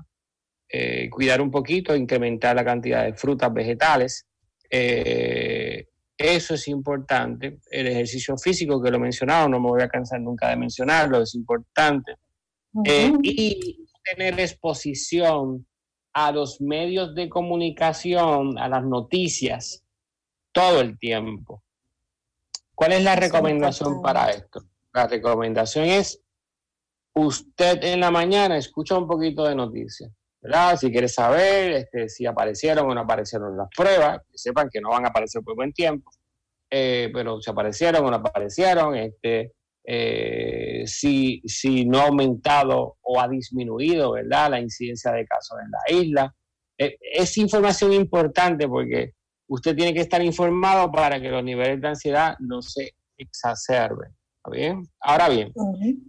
[0.69, 4.27] Eh, cuidar un poquito, incrementar la cantidad de frutas, vegetales.
[4.69, 5.56] Eh,
[6.19, 7.61] eso es importante.
[7.71, 11.23] El ejercicio físico, que lo he mencionado, no me voy a cansar nunca de mencionarlo,
[11.23, 12.17] es importante.
[12.85, 15.67] Eh, y tener exposición
[16.13, 19.83] a los medios de comunicación, a las noticias,
[20.53, 21.63] todo el tiempo.
[22.75, 24.61] ¿Cuál es la recomendación para esto?
[24.93, 26.21] La recomendación es,
[27.15, 30.11] usted en la mañana escucha un poquito de noticias
[30.77, 34.91] si quieres saber este, si aparecieron o no aparecieron las pruebas, que sepan que no
[34.91, 36.11] van a aparecer por buen tiempo,
[36.71, 39.53] eh, pero si aparecieron o no aparecieron, este,
[39.85, 44.51] eh, si, si no ha aumentado o ha disminuido, ¿verdad?
[44.51, 46.35] La incidencia de casos en la isla.
[46.79, 49.13] Eh, es información importante porque
[49.49, 54.15] usted tiene que estar informado para que los niveles de ansiedad no se exacerben
[54.51, 54.87] bien?
[55.01, 55.53] Ahora bien,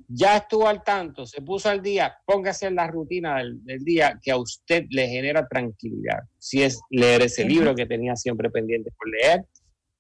[0.08, 4.32] ya estuvo al tanto, se puso al día, póngase en la rutina del, día que
[4.32, 6.20] a usted le genera tranquilidad.
[6.38, 9.46] Si es leer ese libro que tenía siempre pendiente por leer,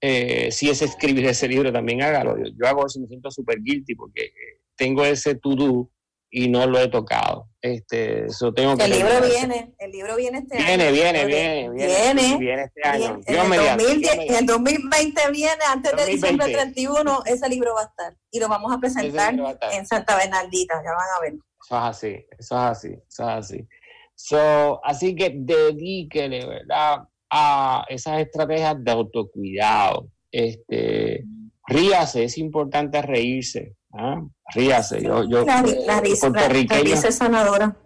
[0.01, 2.37] eh, si es escribir ese libro, también hágalo.
[2.37, 5.89] Yo, hago eso, me siento súper guilty porque eh, tengo ese to-do
[6.29, 7.49] y no lo he tocado.
[7.61, 10.91] Este, eso tengo que el libro viene, el libro viene este viene, año.
[10.93, 13.19] Viene, viene, viene, viene, este año.
[13.25, 17.85] en, el 2010, en, el 2020 viene, antes de diciembre 31, ese libro va a
[17.85, 18.15] estar.
[18.31, 19.33] Y lo vamos a presentar
[19.71, 21.33] en Santa Bernardita, ya van a ver.
[21.33, 23.67] Eso es así, eso es así, eso es así.
[24.15, 27.07] So, así que dedíquele, ¿verdad?
[27.29, 30.09] A esas estrategias de autocuidado.
[30.31, 31.23] Este,
[31.67, 33.75] ríase, es importante reírse.
[33.93, 34.21] ¿Ah?
[34.53, 35.01] Ríase.
[35.01, 37.77] Yo, yo, la, la, la, sanadora.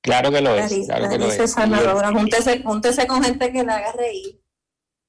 [0.00, 0.70] Claro que lo es.
[0.70, 1.50] La, claro que lo es.
[1.50, 2.12] sanadora.
[2.12, 4.40] Júntese, júntese con gente que le haga reír.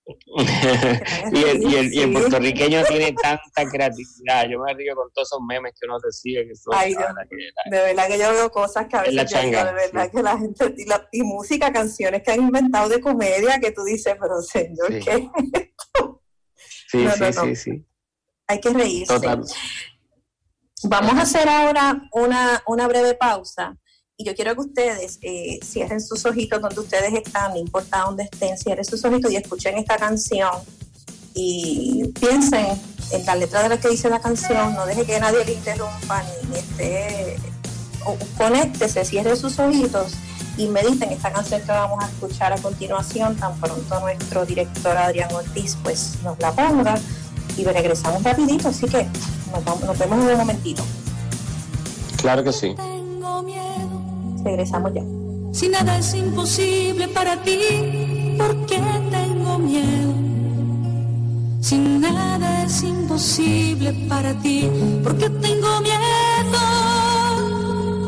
[0.36, 4.48] y, el, y, el, y, el, puertorriqueño tiene tanta creatividad.
[4.48, 6.76] Yo me río con todos esos memes que uno decide que son.
[6.76, 10.22] Ay, de verdad que yo veo cosas que a veces yo digo, de verdad que
[10.22, 10.76] la gente.
[10.78, 14.94] Y, la, y, música, canciones que han inventado de comedia que tú dices, pero señor,
[14.94, 15.00] sí.
[15.00, 15.24] ¿qué es
[15.54, 16.22] esto?
[16.88, 17.86] Sí, no, sí, no, sí, sí.
[18.48, 19.14] Hay que reírse.
[19.14, 19.44] Total.
[20.84, 23.76] Vamos a hacer ahora una, una breve pausa.
[24.18, 28.24] Y yo quiero que ustedes eh, cierren sus ojitos donde ustedes están, no importa dónde
[28.24, 30.52] estén, cierren sus ojitos y escuchen esta canción
[31.34, 32.66] y piensen
[33.12, 36.24] en la letra de la que dice la canción, no deje que nadie le interrumpa
[36.50, 37.36] ni esté,
[38.06, 40.14] o, conéctese, cierre sus ojitos
[40.58, 45.32] y mediten esta canción que vamos a escuchar a continuación, tan pronto nuestro director Adrián
[45.34, 46.96] Ortiz pues nos la ponga
[47.58, 49.08] y regresamos rapidito, así que
[49.52, 50.84] nos, vamos, nos vemos en un momentito.
[52.18, 52.76] Claro que sí.
[52.76, 53.86] Tengo miedo
[54.46, 55.02] regresamos ya.
[55.52, 58.80] Si nada es imposible para ti, ¿por qué
[59.12, 60.14] tengo miedo?
[61.62, 64.70] Si nada es imposible para ti,
[65.04, 66.60] ¿por qué tengo miedo?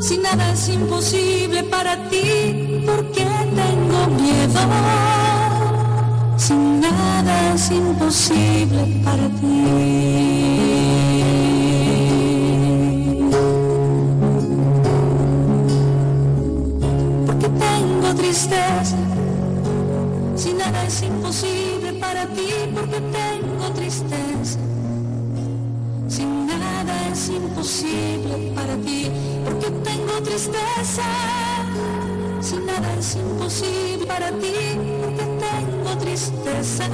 [0.01, 5.26] Si nada es imposible para ti, ¿por qué tengo miedo?
[6.37, 10.17] Si nada es imposible para ti.
[18.37, 18.97] tristeza.
[20.35, 24.59] Si nada es imposible para ti, porque tengo tristeza.
[26.07, 29.09] Si nada es imposible para ti,
[29.43, 31.03] porque tengo tristeza.
[32.41, 34.55] Si nada es imposible para ti,
[35.01, 35.76] porque tengo
[36.17, 36.85] tristeza.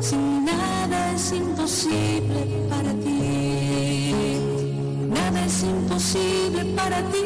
[0.00, 4.14] Si nada es imposible para ti,
[5.08, 7.24] nada es imposible para ti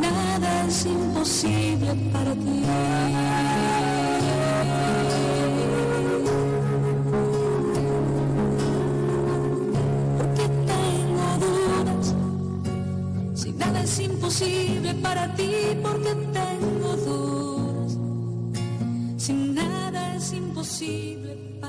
[0.00, 2.62] nada es imposible para ti.
[10.18, 12.14] Porque tengo dudas,
[13.34, 15.50] si nada es imposible para ti,
[15.82, 16.01] porque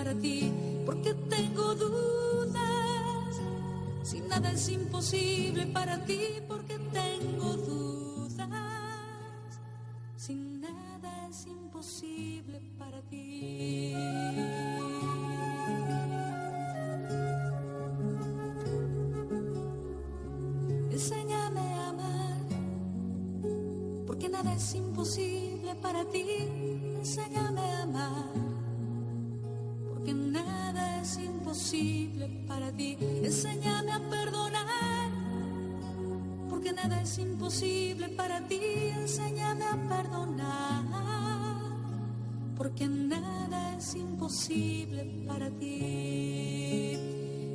[0.04, 0.52] para ti,
[0.86, 3.42] porque tengo dudas,
[4.04, 8.50] si nada es imposible para ti, porque tengo dudas.
[10.18, 13.94] Sin nada es imposible para ti.
[20.92, 22.46] Enséñame a amar,
[24.06, 26.26] porque nada es imposible para ti.
[31.04, 32.98] Es imposible para ti.
[33.00, 35.12] Enséñame a perdonar
[36.50, 38.62] porque nada es imposible para ti,
[38.96, 40.86] enséñame a perdonar,
[42.56, 46.98] porque nada es imposible para ti,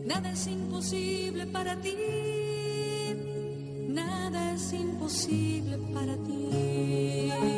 [0.04, 1.96] nada es imposible para ti,
[3.88, 7.57] nada es imposible para ti.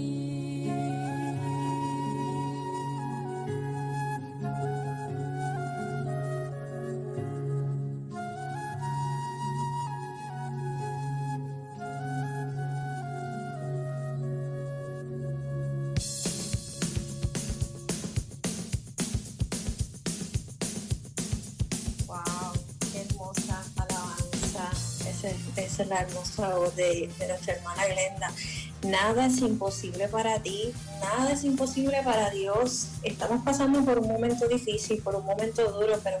[25.81, 28.31] Es, la hermosa voz de, de nuestra hermana Glenda.
[28.83, 32.87] Nada es imposible para ti, nada es imposible para Dios.
[33.03, 36.17] Estamos pasando por un momento difícil, por un momento duro, pero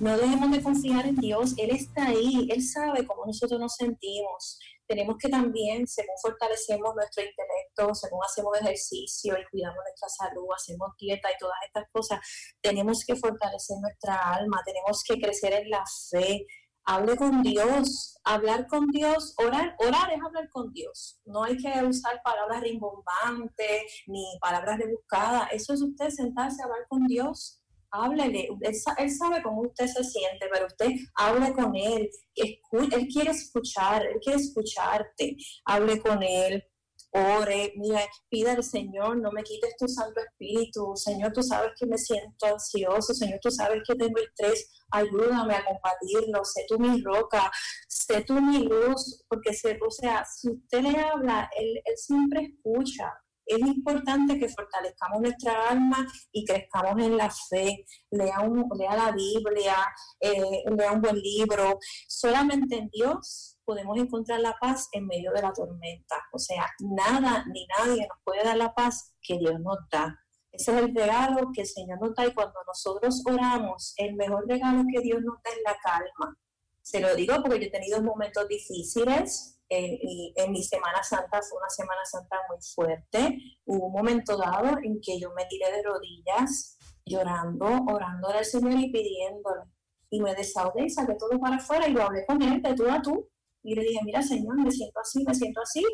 [0.00, 1.54] no dejemos de confiar en Dios.
[1.58, 4.58] Él está ahí, Él sabe cómo nosotros nos sentimos.
[4.88, 10.90] Tenemos que también, según fortalecemos nuestro intelecto, según hacemos ejercicio y cuidamos nuestra salud, hacemos
[10.98, 12.18] dieta y todas estas cosas,
[12.60, 16.44] tenemos que fortalecer nuestra alma, tenemos que crecer en la fe.
[16.92, 21.20] Hable con Dios, hablar con Dios, orar, orar es hablar con Dios.
[21.24, 25.52] No hay que usar palabras rimbombantes ni palabras rebuscadas.
[25.52, 27.62] Eso es usted sentarse a hablar con Dios.
[27.92, 32.10] Háblele, él, él sabe cómo usted se siente, pero usted hable con él.
[32.34, 32.58] Él
[33.06, 35.36] quiere escuchar, él quiere escucharte.
[35.66, 36.64] Hable con él,
[37.12, 40.92] ore, mira, pida al Señor, no me quites tu Santo Espíritu.
[40.94, 43.14] Señor, tú sabes que me siento ansioso.
[43.14, 44.70] Señor, tú sabes que tengo estrés.
[44.90, 46.44] Ayúdame a combatirlo.
[46.44, 47.50] Sé tú mi roca,
[47.88, 49.24] sé tú mi luz.
[49.28, 53.12] Porque, se, o sea, si usted le habla, él, él siempre escucha.
[53.46, 57.84] Es importante que fortalezcamos nuestra alma y crezcamos en la fe.
[58.12, 59.74] Lea, un, lea la Biblia,
[60.20, 61.80] eh, lea un buen libro.
[62.06, 66.16] Solamente en Dios podemos encontrar la paz en medio de la tormenta.
[66.32, 70.18] O sea, nada ni nadie nos puede dar la paz que Dios nos da.
[70.52, 74.46] Ese es el regalo que el Señor nos da y cuando nosotros oramos, el mejor
[74.48, 76.36] regalo que Dios nos da es la calma.
[76.82, 81.40] Se lo digo porque yo he tenido momentos difíciles eh, y en mi Semana Santa
[81.40, 83.38] fue una Semana Santa muy fuerte.
[83.64, 88.72] Hubo un momento dado en que yo me tiré de rodillas llorando, orando al Señor
[88.72, 89.62] y pidiéndole.
[90.10, 92.90] Y me desahogué y saqué todo para afuera y lo hablé con él de tú
[92.90, 93.28] a tú.
[93.62, 95.84] Y le dije, mira Señor, me siento así, me siento así.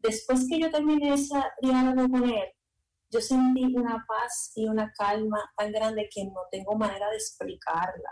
[0.00, 2.48] Después que yo terminé ese diálogo con él,
[3.10, 8.10] yo sentí una paz y una calma tan grande que no tengo manera de explicarla.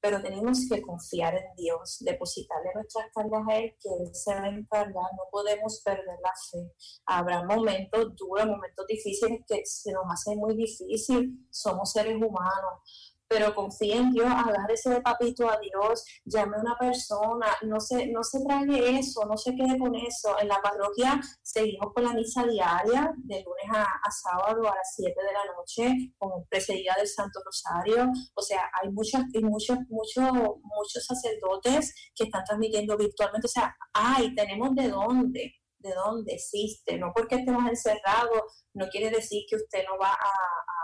[0.00, 4.42] Pero tenemos que confiar en Dios, depositarle nuestras cargas a Él, que Él se va
[4.42, 4.92] a encargar.
[4.92, 6.72] No podemos perder la fe.
[7.06, 11.46] Habrá momentos duros, momentos difíciles que se nos hace muy difícil.
[11.50, 16.76] Somos seres humanos pero confíe en Dios, agárrese de papito a Dios, llame a una
[16.78, 20.38] persona, no se, no se trague eso, no se quede con eso.
[20.38, 25.14] En la parroquia seguimos con la misa diaria, de lunes a, sábado a las 7
[25.16, 28.12] de la noche, con precedida del Santo Rosario.
[28.34, 33.46] O sea, hay muchos, hay muchos, muchos, muchos sacerdotes que están transmitiendo virtualmente.
[33.46, 39.10] O sea, hay, tenemos de dónde de dónde existe, no porque estemos encerrados, no quiere
[39.10, 40.81] decir que usted no va a, a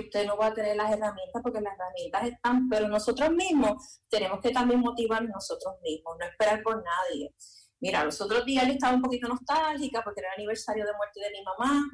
[0.00, 4.40] usted no va a tener las herramientas porque las herramientas están, pero nosotros mismos tenemos
[4.40, 7.34] que también motivar nosotros mismos, no esperar por nadie.
[7.80, 11.20] Mira, los otros días yo estaba un poquito nostálgica porque era el aniversario de muerte
[11.20, 11.90] de mi mamá.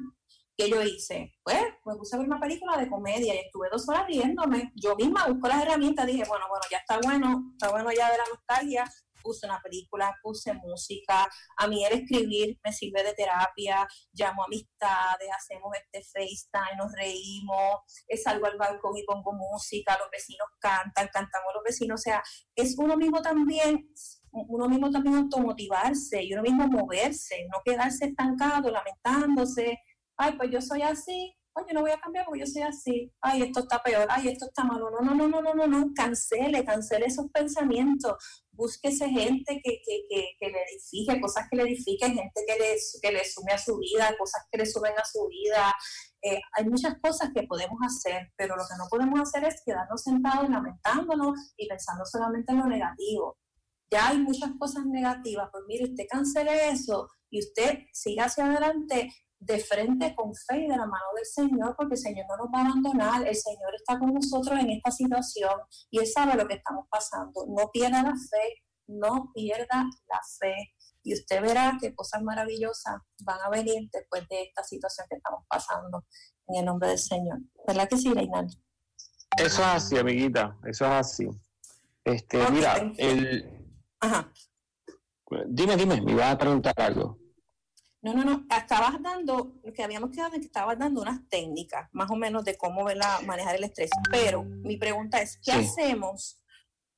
[0.55, 1.33] ¿Qué yo hice?
[1.41, 4.71] Pues me puse a ver una película de comedia y estuve dos horas riéndome.
[4.75, 8.17] Yo misma busco las herramientas, dije, bueno, bueno, ya está bueno, está bueno ya de
[8.17, 8.83] la nostalgia.
[9.21, 11.29] Puse una película, puse música.
[11.57, 13.87] A mí el escribir me sirve de terapia.
[14.13, 17.81] Llamo amistades, hacemos este FaceTime, nos reímos.
[18.23, 21.99] Salgo al balcón y pongo música, los vecinos cantan, cantamos los vecinos.
[21.99, 22.23] O sea,
[22.55, 23.89] es uno mismo también
[24.31, 29.79] uno mismo también automotivarse y uno mismo moverse, no quedarse estancado, lamentándose,
[30.17, 33.43] ay, pues yo soy así, oye, no voy a cambiar porque yo soy así, ay,
[33.43, 36.63] esto está peor, ay, esto está malo, no, no, no, no, no, no, no, cancele,
[36.63, 38.15] cancele esos pensamientos,
[38.59, 43.11] búsquese gente que, que, que, le edifique, cosas que le edifiquen, gente que le, que
[43.11, 45.73] le sume a su vida, cosas que le suben a su vida,
[46.21, 50.03] eh, hay muchas cosas que podemos hacer, pero lo que no podemos hacer es quedarnos
[50.03, 53.37] sentados lamentándonos y pensando solamente en lo negativo.
[53.89, 59.09] Ya hay muchas cosas negativas, pues mire, usted cancele eso y usted siga hacia adelante
[59.39, 62.47] de frente con fe y de la mano del Señor, porque el Señor no nos
[62.53, 65.53] va a abandonar, el Señor está con nosotros en esta situación
[65.89, 67.45] y Él sabe lo que estamos pasando.
[67.47, 70.55] No pierda la fe, no pierda la fe.
[71.01, 75.45] y usted verá que cosas maravillosas van a venir después de esta situación que estamos
[75.47, 76.05] pasando
[76.47, 77.39] en el nombre del Señor.
[77.65, 78.53] ¿Verdad que sí, Reinaldo?
[79.37, 81.27] Eso es así, amiguita, eso es así.
[82.03, 83.71] Este, mira, el,
[84.01, 84.31] Ajá.
[85.47, 87.17] dime, dime, me ibas a preguntar algo.
[88.01, 88.45] No, no, no.
[88.55, 92.45] Estabas dando, lo que habíamos quedado en que estabas dando unas técnicas, más o menos,
[92.45, 93.21] de cómo ¿verdad?
[93.25, 93.89] manejar el estrés.
[94.09, 95.57] Pero mi pregunta es, ¿qué Sí.
[95.59, 96.41] hacemos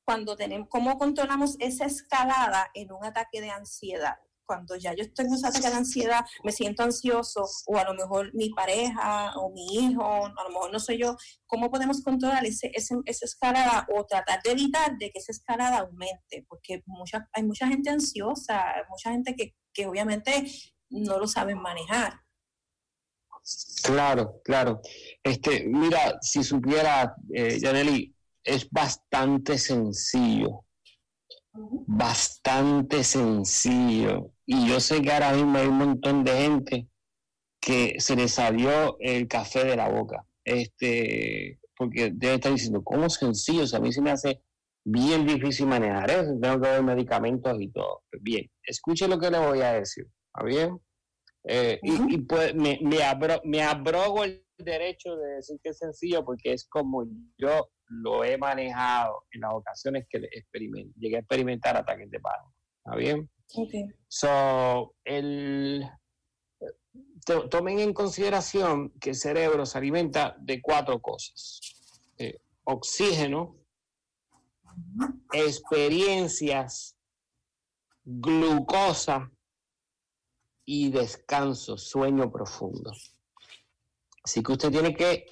[0.05, 4.15] cuando tenemos, cómo controlamos esa escalada en un ataque de ansiedad?
[4.45, 7.93] Cuando ya yo estoy en ese ataque de ansiedad, me siento ansioso, o a lo
[7.93, 11.15] mejor mi pareja o mi hijo, a lo mejor no soy yo,
[11.47, 15.79] ¿cómo podemos controlar ese, ese- esa escalada o tratar de evitar de que esa escalada
[15.79, 16.45] aumente?
[16.49, 20.45] Porque mucha, hay mucha gente ansiosa, mucha gente que, que obviamente
[20.91, 22.21] no lo saben manejar.
[23.83, 24.81] Claro, claro.
[25.23, 27.59] Este, mira, si supiera, eh,
[28.43, 30.65] es bastante sencillo,
[31.53, 34.31] bastante sencillo.
[34.45, 36.87] Y yo sé que ahora mismo hay un montón de gente
[37.59, 40.25] que se le salió el café de la boca.
[40.43, 43.63] Este, porque debe estar diciendo, ¿cómo sencillo?
[43.63, 44.41] O sea, a mí se me hace
[44.83, 46.37] bien difícil manejar eso.
[46.41, 48.03] Tengo que ver medicamentos y todo.
[48.19, 50.07] Bien, escuche lo que le voy a decir.
[50.33, 50.79] ¿Está bien?
[51.43, 56.23] Eh, y- pues me, me, abro- me abrogo el derecho de decir que es sencillo
[56.23, 57.03] porque es como
[57.37, 62.53] yo lo he manejado en las ocasiones que llegué a experimentar ataques de pánico.
[62.85, 63.29] ¿Está bien?
[64.07, 65.83] So, el,
[67.25, 71.59] to- tomen en consideración que el cerebro se alimenta de cuatro cosas.
[72.17, 73.57] Eh, oxígeno,
[75.33, 76.95] experiencias,
[78.05, 79.29] glucosa
[80.73, 82.91] y descanso, sueño profundo.
[84.23, 85.25] Así que usted tiene que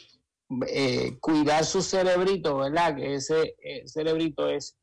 [0.67, 2.95] eh, cuidar su cerebrito, ¿verdad?
[2.97, 4.75] Que ese eh, cerebrito es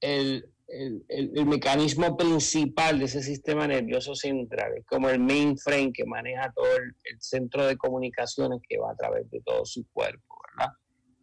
[0.00, 6.04] el, el- el- mecanismo principal de ese sistema nervioso central, es como el mainframe que
[6.04, 10.36] maneja todo el, el centro de comunicaciones que va a través de todo su cuerpo,
[10.58, 10.72] ¿verdad?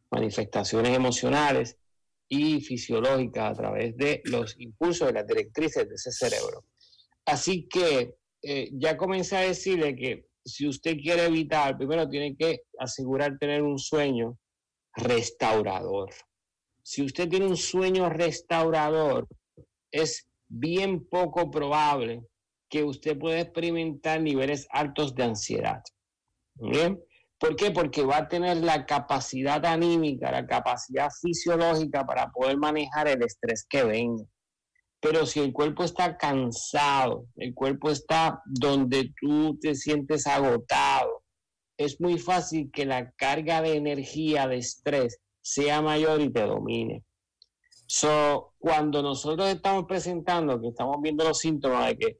[0.09, 1.77] Manifestaciones emocionales
[2.27, 6.63] y fisiológicas a través de los impulsos de las directrices de ese cerebro.
[7.25, 12.61] Así que eh, ya comencé a decirle que si usted quiere evitar, primero tiene que
[12.79, 14.37] asegurar tener un sueño
[14.95, 16.09] restaurador.
[16.83, 19.27] Si usted tiene un sueño restaurador,
[19.91, 22.23] es bien poco probable
[22.69, 25.83] que usted pueda experimentar niveles altos de ansiedad.
[26.55, 26.99] ¿Bien?
[27.37, 27.71] ¿Por qué?
[27.71, 33.65] Porque va a tener la capacidad anímica, la capacidad fisiológica para poder manejar el estrés
[33.67, 34.23] que venga.
[35.01, 41.23] Pero si el cuerpo está cansado, el cuerpo está donde tú te sientes agotado,
[41.75, 47.03] es muy fácil que la carga de energía, de estrés, sea mayor y te domine.
[47.87, 52.17] So, cuando nosotros estamos presentando, que estamos viendo los síntomas de que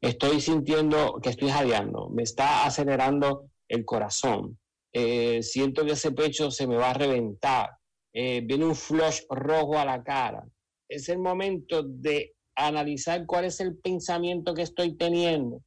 [0.00, 4.58] estoy sintiendo que estoy jadeando, me está acelerando el corazón,
[4.92, 7.70] eh, siento que ese pecho se me va a reventar,
[8.12, 10.44] eh, viene un flush rojo a la cara,
[10.88, 15.62] es el momento de analizar cuál es el pensamiento que estoy teniendo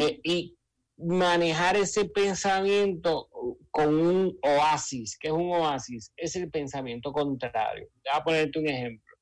[0.00, 0.56] eh, y
[0.96, 3.28] manejar ese pensamiento
[3.70, 5.18] con un oasis.
[5.18, 6.12] ¿Qué es un oasis?
[6.16, 7.88] Es el pensamiento contrario.
[7.92, 9.14] Voy a ponerte un ejemplo.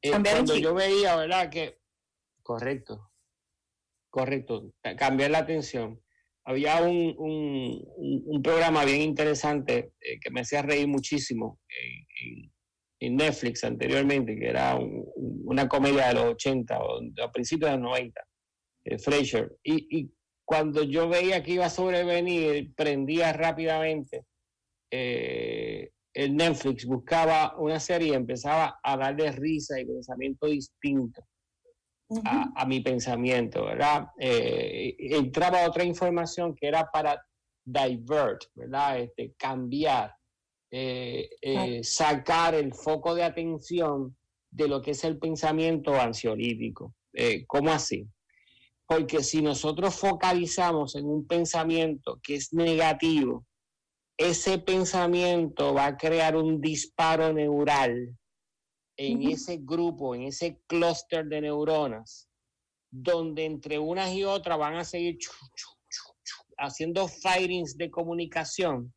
[0.00, 1.50] Eh, cuando yo veía, ¿verdad?
[1.50, 1.78] Que,
[2.42, 3.10] correcto,
[4.10, 6.00] correcto, ca- cambiar la atención.
[6.44, 12.06] Había un, un- un- un programa bien interesante eh, que me hacía reír muchísimo en,
[12.44, 12.53] en-
[13.06, 17.70] en Netflix anteriormente, que era un- un- una comedia de los 80 o a principios
[17.70, 18.22] de los 90,
[18.84, 19.56] eh, Frasier.
[19.62, 20.10] Y, y
[20.46, 24.24] cuando yo veía que iba a sobrevenir, prendía rápidamente
[24.90, 31.22] eh, el Netflix, buscaba una serie y empezaba a darle risa y pensamiento distinto
[32.24, 34.08] a, a mi pensamiento, ¿verdad?
[34.18, 37.20] Eh, entraba otra información que era para
[37.64, 39.00] divert, ¿verdad?
[39.00, 40.14] Este, cambiar,
[40.76, 44.16] eh, eh, sacar el foco de atención
[44.50, 46.92] de lo que es el pensamiento ansiolítico.
[47.12, 48.08] Eh, ¿Cómo así?
[48.84, 53.46] Porque si nosotros focalizamos en un pensamiento que es negativo,
[54.16, 58.12] ese pensamiento va a crear un disparo neural
[58.96, 62.28] en ese grupo, en ese clúster de neuronas,
[62.90, 67.92] donde entre unas y otras van a seguir chu, chu, chu, chu, haciendo firings de
[67.92, 68.92] comunicación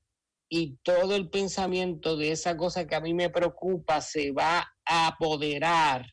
[0.49, 5.07] y todo el pensamiento de esa cosa que a mí me preocupa se va a
[5.07, 6.05] apoderar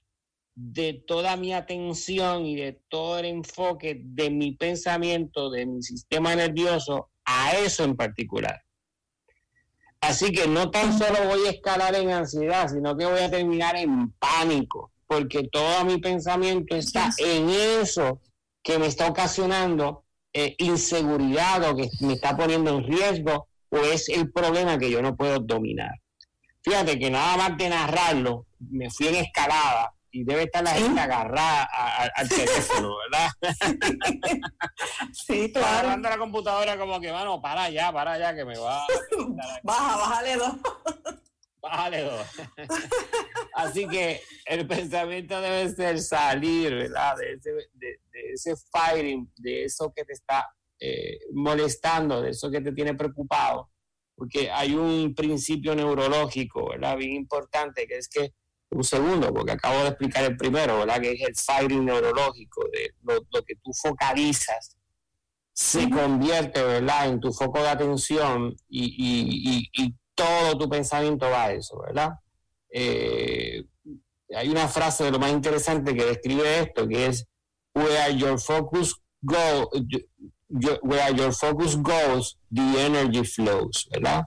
[0.57, 6.35] de toda mi atención y de todo el enfoque de mi pensamiento, de mi sistema
[6.35, 8.63] nervioso, a eso en particular.
[10.01, 13.77] Así que no tan solo voy a escalar en ansiedad, sino que voy a terminar
[13.77, 14.91] en pánico.
[15.07, 18.21] porque todo mi pensamiento está en eso
[18.63, 24.09] que me está ocasionando eh, inseguridad o que me está poniendo en riesgo o es
[24.09, 25.91] el problema que yo no puedo dominar.
[26.63, 31.01] Fíjate que nada más de narrarlo, me fui en escalada y debe estar la gente
[31.01, 31.69] agarrada
[32.15, 33.29] al teléfono, ¿verdad?
[35.13, 35.67] Sí, claro.
[35.67, 38.87] Agarrando la computadora como que, bueno, para allá, para allá, que me va.
[39.63, 40.55] Baja, bájale dos.
[41.61, 42.27] Bájale dos.
[43.55, 47.17] Así que el pensamiento debe ser salir, ¿verdad?
[47.17, 50.47] De ese, de, de ese fighting, de eso que te está
[50.87, 53.71] eh, molestando, de eso que te tiene preocupado.
[54.17, 56.97] Porque hay un principio neurológico, ¿verdad?
[56.97, 58.33] Bien importante, que es que,
[58.71, 61.01] un segundo, porque acabo de explicar el primero, ¿verdad?
[61.01, 64.77] Que es el fighting neurológico, de lo, lo que tú focalizas
[65.53, 71.29] se convierte, ¿verdad?, en tu foco de atención y, y- y- y todo tu pensamiento
[71.31, 72.11] va a eso, ¿verdad?
[72.71, 73.63] Eh,
[74.37, 77.27] hay una frase de lo más interesante que describe esto, que es
[77.75, 79.71] where your focus go,
[80.49, 84.25] where your focus goes, the energy flows, ¿verdad?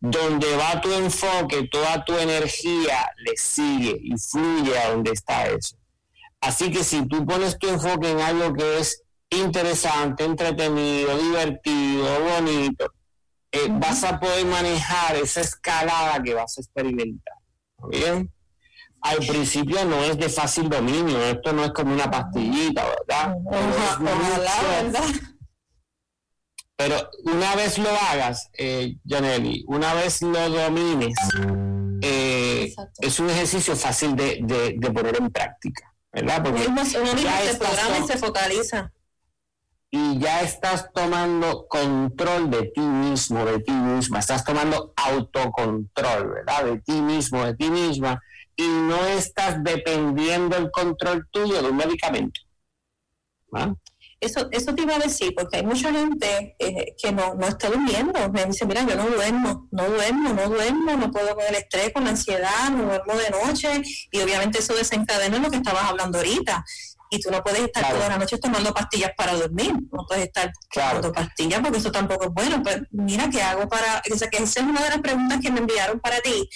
[0.00, 5.76] Donde va tu enfoque, toda tu energía le sigue y fluye a donde está eso.
[6.40, 12.92] Así que si tú pones tu enfoque en algo que es interesante, entretenido, divertido, bonito,
[13.50, 17.34] eh, vas a poder manejar esa escalada que vas a experimentar.
[17.76, 18.30] ¿está ¿Bien?
[19.00, 23.36] Al principio no es de fácil dominio, esto no es como una pastillita, ¿verdad?
[23.46, 25.04] Ojalá, ¿verdad?
[26.76, 31.14] Pero una vez lo hagas, eh, Janely, una vez lo domines,
[32.02, 36.42] eh, es un ejercicio fácil de, de- de poner en práctica, ¿verdad?
[36.44, 36.98] Porque Uno mismo se
[37.56, 38.92] programa y se focaliza.
[39.90, 46.64] y ya estás tomando control de ti mismo, de ti misma, estás tomando autocontrol, ¿verdad?
[46.64, 48.20] De ti mismo, de ti misma,
[48.54, 52.40] y no estás dependiendo el control tuyo de un medicamento.
[53.54, 53.72] ¿ah?
[54.18, 57.68] Eso, eso te iba a decir, porque hay mucha gente eh, que no, no está
[57.68, 58.12] durmiendo.
[58.32, 61.92] Me dice, mira, yo no duermo, no duermo, no duermo, no puedo con el estrés,
[61.92, 63.82] con la ansiedad, no duermo de noche.
[64.10, 66.64] Y obviamente eso desencadena lo que estabas hablando ahorita.
[67.10, 67.98] Y tú no puedes estar Claro.
[67.98, 69.72] toda la noche tomando pastillas para dormir.
[69.92, 71.00] No puedes estar Claro.
[71.00, 72.62] tomando pastillas porque eso tampoco es bueno.
[72.62, 74.02] Pues mira, ¿qué hago para...?
[74.12, 76.48] O sea, que esa es una de las preguntas que me enviaron para ti.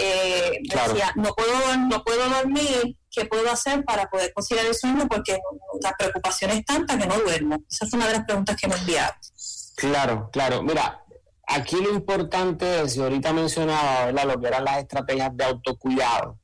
[0.00, 0.92] Eh, Claro.
[0.92, 5.06] decía, no puedo, no puedo dormir, ¿qué puedo hacer para poder conciliar el sueño?
[5.08, 5.36] Porque
[5.82, 7.58] la preocupación es tanta que no duermo.
[7.70, 9.16] Esa fue una de las preguntas que me enviaron.
[9.76, 10.62] Claro, claro.
[10.62, 11.02] Mira,
[11.46, 14.24] aquí lo importante es, y ahorita mencionaba, ¿verdad?
[14.26, 16.38] Lo que eran las estrategias de autocuidado,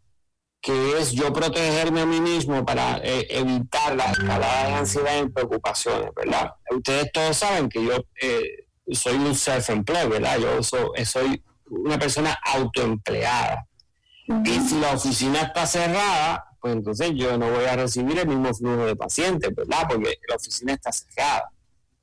[0.61, 5.28] que es yo protegerme a mí mismo para eh, evitar las escaladas de ansiedad y
[5.28, 6.52] preocupaciones, ¿verdad?
[6.70, 10.38] Ustedes todos saben que yo eh, soy un self-employed, ¿verdad?
[10.38, 11.42] Yo so- eh, soy
[11.79, 13.66] una persona autoempleada.
[14.45, 18.55] Y si la oficina está cerrada, pues entonces yo no voy a recibir el mismo
[18.55, 19.87] flujo de pacientes, ¿verdad?
[19.89, 21.51] Porque la oficina está cerrada.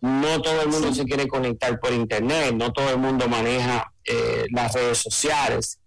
[0.02, 4.46] No todo el mundo se quiere conectar por internet, no todo el mundo maneja eh,
[4.52, 5.80] las redes sociales.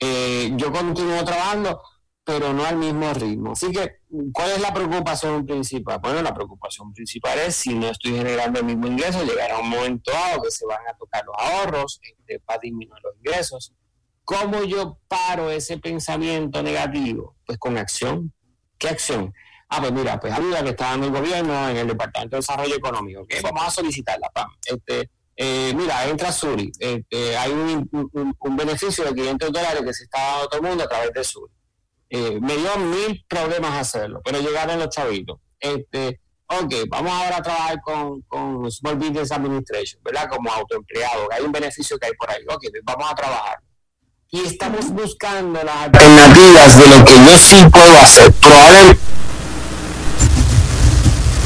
[0.00, 1.82] Eh, yo continúo trabajando,
[2.28, 3.52] pero no al mismo ritmo.
[3.52, 4.00] Así que,
[4.34, 5.98] ¿cuál es la preocupación principal?
[5.98, 10.12] Bueno, la preocupación principal es si no estoy generando el mismo ingreso, llegará un momento
[10.12, 13.72] dado que se van a tocar los ahorros, este, va disminuir los ingresos.
[14.24, 17.34] ¿Cómo yo paro ese pensamiento negativo?
[17.46, 18.30] Pues con acción.
[18.76, 19.32] ¿Qué acción?
[19.70, 22.74] Ah, pues mira, pues ayuda que está dando el gobierno en el Departamento de Desarrollo
[22.76, 23.26] Económico.
[23.42, 24.50] Vamos a solicitarla, pam.
[24.66, 26.70] Este, eh, mira, entra Suri.
[26.78, 30.60] Este, hay un, un- un beneficio de 500 dólares que se está dando a todo
[30.60, 31.52] el mundo a través de Suri.
[32.10, 35.38] Eh, me dio mil problemas hacerlo, pero llegaron los chavitos.
[35.60, 40.28] Este, ok, vamos ahora a trabajar con, con Small Business Administration, ¿verdad?
[40.30, 42.42] Como autoempleado, hay un beneficio que hay por ahí.
[42.48, 43.58] Ok, vamos a trabajar.
[44.30, 48.32] Y estamos buscando las alternativas de lo que yo sí puedo hacer.
[48.32, 49.00] Probablemente,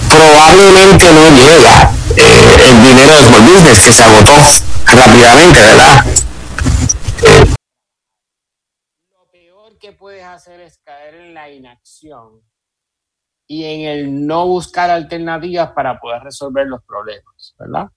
[0.08, 4.32] probablemente no llega eh, el dinero de Small Business que se agotó
[4.86, 6.06] rápidamente, ¿verdad?
[7.22, 7.54] Eh,
[10.12, 12.42] puedes hacer es caer en la inacción
[13.46, 17.88] y en el no buscar alternativas para poder resolver los problemas, ¿verdad?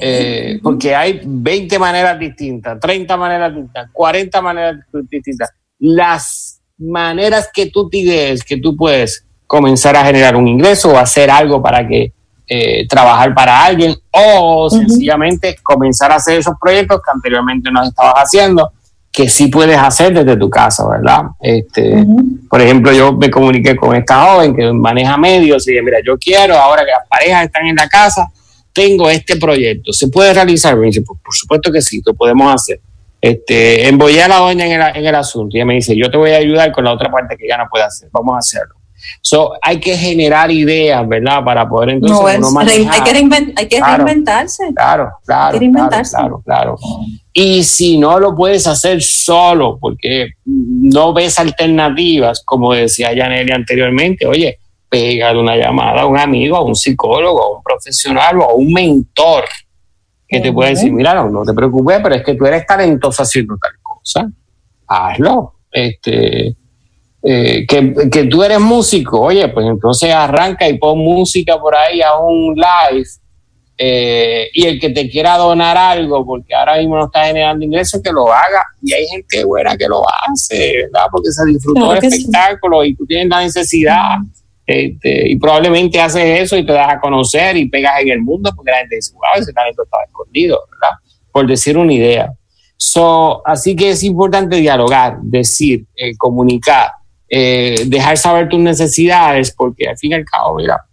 [0.00, 4.76] Eh, porque hay 20 maneras distintas, 30 maneras distintas, 40 maneras
[5.10, 5.50] distintas.
[5.80, 10.98] Las maneras que tú te idees que tú puedes comenzar a generar un ingreso o
[10.98, 12.12] hacer algo para que
[12.46, 18.14] eh, trabajar para alguien o sencillamente comenzar a hacer esos proyectos que anteriormente no estabas
[18.14, 18.72] haciendo,
[19.12, 21.22] que sí puedes hacer desde tu casa, ¿verdad?
[21.40, 22.04] Este,
[22.48, 26.16] Por ejemplo, yo me comuniqué con esta joven que maneja medios y dije, mira, yo
[26.16, 28.30] quiero, ahora que las parejas están en la casa,
[28.72, 30.76] tengo este proyecto, ¿se puede realizar?
[30.76, 32.80] Me dice, por, por supuesto que sí, lo podemos hacer.
[33.20, 36.10] Este, embollé a la doña en el, en el asunto y ella me dice, yo
[36.10, 38.38] te voy a ayudar con la otra parte que ya no puede hacer, vamos a
[38.38, 38.79] hacerlo.
[39.22, 41.44] So, hay que generar ideas, ¿verdad?
[41.44, 42.94] Para poder entonces No, uno manejar.
[42.94, 44.04] hay que, reinven- hay que Claro.
[44.04, 44.64] reinventarse.
[44.74, 46.16] Claro, claro, Hay que reinventarse.
[46.16, 46.76] claro, claro.
[47.32, 54.26] Y si no lo puedes hacer solo, porque no ves alternativas, como decía Yaneli anteriormente,
[54.26, 58.54] oye, pégale una llamada a un amigo, a un psicólogo, a un profesional o a
[58.54, 59.44] un mentor
[60.26, 63.22] que te puede decir, mira, no, no te preocupes, pero es que tú eres talentoso
[63.22, 64.28] haciendo tal cosa,
[64.86, 65.54] hazlo.
[65.72, 66.56] Este,
[67.22, 72.00] eh, que, que tú eres músico, oye, pues entonces arranca y pon música por ahí
[72.00, 73.06] a un live
[73.82, 78.02] eh, y el que te quiera donar algo, porque ahora mismo no está generando ingresos,
[78.02, 78.62] que lo haga.
[78.82, 81.06] Y hay gente buena que lo hace, ¿verdad?
[81.10, 82.18] Porque se disfrutó Claro el sí.
[82.18, 84.16] espectáculo y tú tienes la necesidad.
[84.66, 88.52] este, y probablemente haces eso y te das a conocer y pegas en el mundo
[88.54, 90.96] porque la gente dice, wow, ese talento estaba escondido, ¿verdad?
[91.32, 92.32] Por decir una idea.
[92.76, 96.90] So, así que es importante dialogar, decir, eh, comunicar,
[97.30, 100.84] eh, dejar saber tus necesidades, porque al fin y al cabo, mira,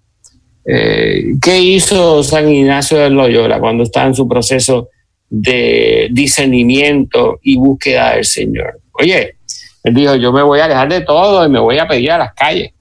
[0.69, 4.89] eh, ¿Qué hizo San Ignacio de Loyola cuando estaba en su proceso
[5.29, 8.81] de discernimiento y búsqueda del Señor?
[8.91, 9.37] Oye,
[9.83, 12.17] él dijo, yo me voy a alejar de todo y me voy a pedir a
[12.17, 12.73] las calles.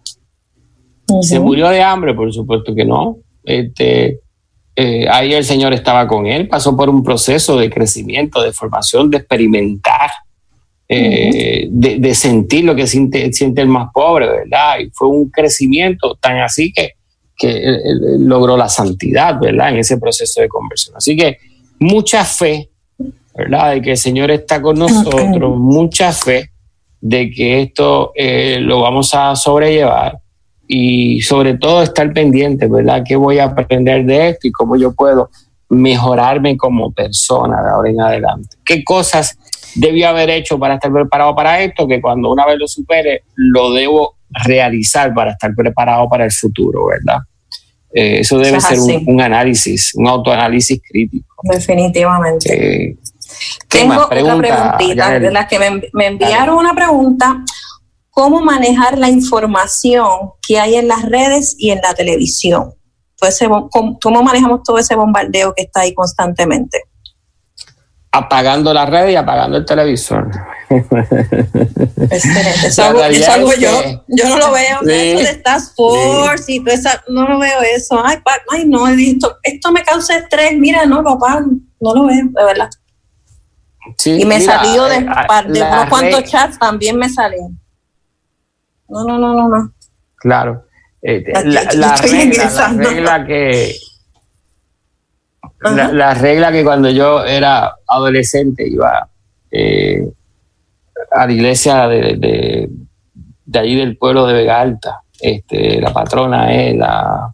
[1.23, 2.13] ¿Se murió de hambre?
[2.13, 3.19] Por supuesto que no.
[3.45, 4.19] Este,
[4.75, 9.13] eh, ahí el Señor estaba con él, pasó por un proceso de crecimiento, de formación,
[9.13, 10.11] de experimentar,
[10.89, 14.79] eh, de, de sentir lo que siente, siente el más pobre, ¿verdad?
[14.81, 16.93] Y fue un crecimiento tan así que,
[17.37, 19.71] que él- él logró la santidad, ¿verdad?
[19.71, 20.97] En ese proceso de conversión.
[20.97, 21.39] Así que
[21.81, 22.71] mucha fe,
[23.35, 23.73] ¿verdad?
[23.75, 26.51] De que el Señor está con nosotros, mucha fe
[27.01, 30.19] de que esto eh, lo vamos a sobrellevar
[30.69, 33.03] y sobre todo estar pendiente, ¿verdad?
[33.07, 35.31] ¿Qué voy a aprender de esto y cómo yo puedo
[35.69, 38.57] mejorarme como persona de ahora en adelante?
[38.65, 39.39] ¿Qué cosas
[39.77, 41.87] debí haber hecho para estar preparado para esto?
[41.87, 46.87] Que cuando una vez lo supere, lo debo realizar para estar preparado para el futuro,
[46.87, 47.19] ¿verdad?
[47.93, 51.35] Eh, eso debe Eso es ser un, análisis, un autoanálisis crítico.
[51.45, 52.53] Definitivamente.
[52.91, 52.97] Eh,
[53.69, 53.99] ¿qué Tengo más?
[54.07, 54.37] otra Pregunta,
[54.77, 55.25] preguntita, Yaneli.
[55.25, 55.49] ¿verdad?
[55.49, 57.43] Que me, me enviaron una pregunta.
[58.11, 62.73] ¿Cómo manejar la información que hay en las redes y en la televisión?
[63.19, 66.83] Todo ese bom- ¿Cómo, cómo manejamos todo ese bombardeo que está ahí constantemente?
[68.17, 70.31] Apagando la red y apagando el televisor.
[72.11, 72.51] Excelente.
[72.67, 73.83] Eso La hago, realidad eso hago es yo.
[73.83, 74.79] que- Yo no lo veo.
[74.85, 74.91] Sí.
[75.13, 78.01] Eso de Task Force y todo esa, no lo veo eso.
[78.05, 80.53] Ay, pa- ay, no, esto, esto me causa estrés.
[80.59, 81.47] Mira, no apago.
[81.81, 82.71] No lo veo, de verdad.
[83.99, 87.51] Sí, Y me mira, salió de, eh, par- de unos cuantos chats, también me salió.
[88.89, 89.73] No, no, no, no, no.
[90.17, 90.65] Claro.
[91.03, 93.77] Eh, la, la regla que
[95.61, 99.09] la, la regla que cuando yo era adolescente iba
[99.51, 100.07] eh,
[101.11, 102.71] a la iglesia de, de,
[103.45, 105.01] de ahí del pueblo de Vega Alta.
[105.19, 107.33] Este, la patrona es la.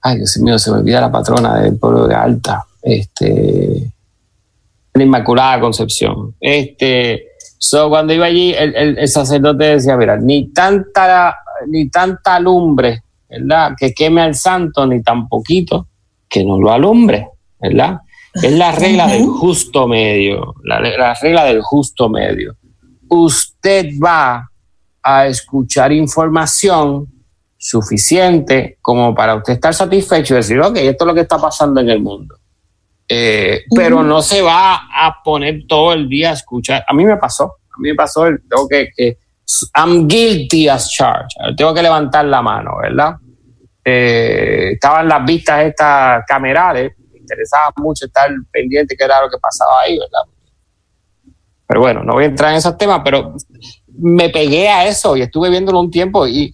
[0.00, 2.64] Ay, Dios mío, se me olvida la patrona del pueblo de Vega Alta.
[2.82, 3.92] Este,
[4.94, 6.34] la Inmaculada Concepción.
[6.40, 7.28] Este,
[7.58, 11.36] so, cuando iba allí, el, el- el sacerdote decía: Mira, ni tanta,
[11.68, 13.72] ni tanta lumbre, ¿verdad?
[13.78, 15.86] Que queme al santo, ni tan poquito
[16.28, 17.28] que no lo alumbre,
[17.60, 18.00] ¿verdad?
[18.34, 22.54] Es la regla del justo medio, la, la regla del justo medio.
[23.08, 24.48] Usted va
[25.02, 27.06] a escuchar información
[27.56, 31.80] suficiente como para usted estar satisfecho y decir, ok, esto es lo que está pasando
[31.80, 32.36] en el mundo.
[33.08, 36.84] Eh, Pero no se va a poner todo el día a escuchar.
[36.86, 39.16] A mí me pasó, a mí me pasó, el- tengo que, que
[39.74, 41.56] I'm guilty as charged.
[41.56, 43.14] Tengo que levantar la mano, ¿verdad?
[43.90, 49.38] Eh, estaban las vistas estas camerales, me interesaba mucho estar pendiente qué era lo que
[49.38, 50.30] pasaba ahí, ¿verdad?
[51.66, 53.34] Pero bueno, no voy a entrar en esos temas, pero
[53.98, 56.52] me pegué a eso y estuve viéndolo un tiempo y,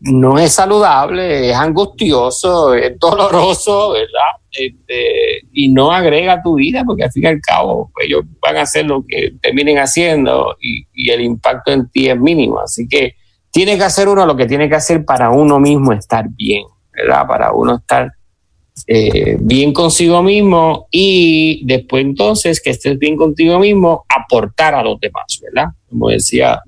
[0.00, 4.40] no es saludable, es angustioso, es doloroso, ¿verdad?
[4.50, 8.62] Este, y no agrega tu vida porque al fin y al cabo ellos van a
[8.62, 12.60] hacer lo que terminen haciendo y, y el impacto en ti es mínimo.
[12.60, 13.16] Así que
[13.54, 17.24] tiene que hacer uno lo que tiene que hacer para uno mismo estar bien, ¿verdad?
[17.24, 18.10] Para uno estar
[18.88, 24.98] eh, bien consigo mismo y después entonces que estés bien contigo mismo, aportar a los
[24.98, 25.68] demás, ¿verdad?
[25.88, 26.60] Como decía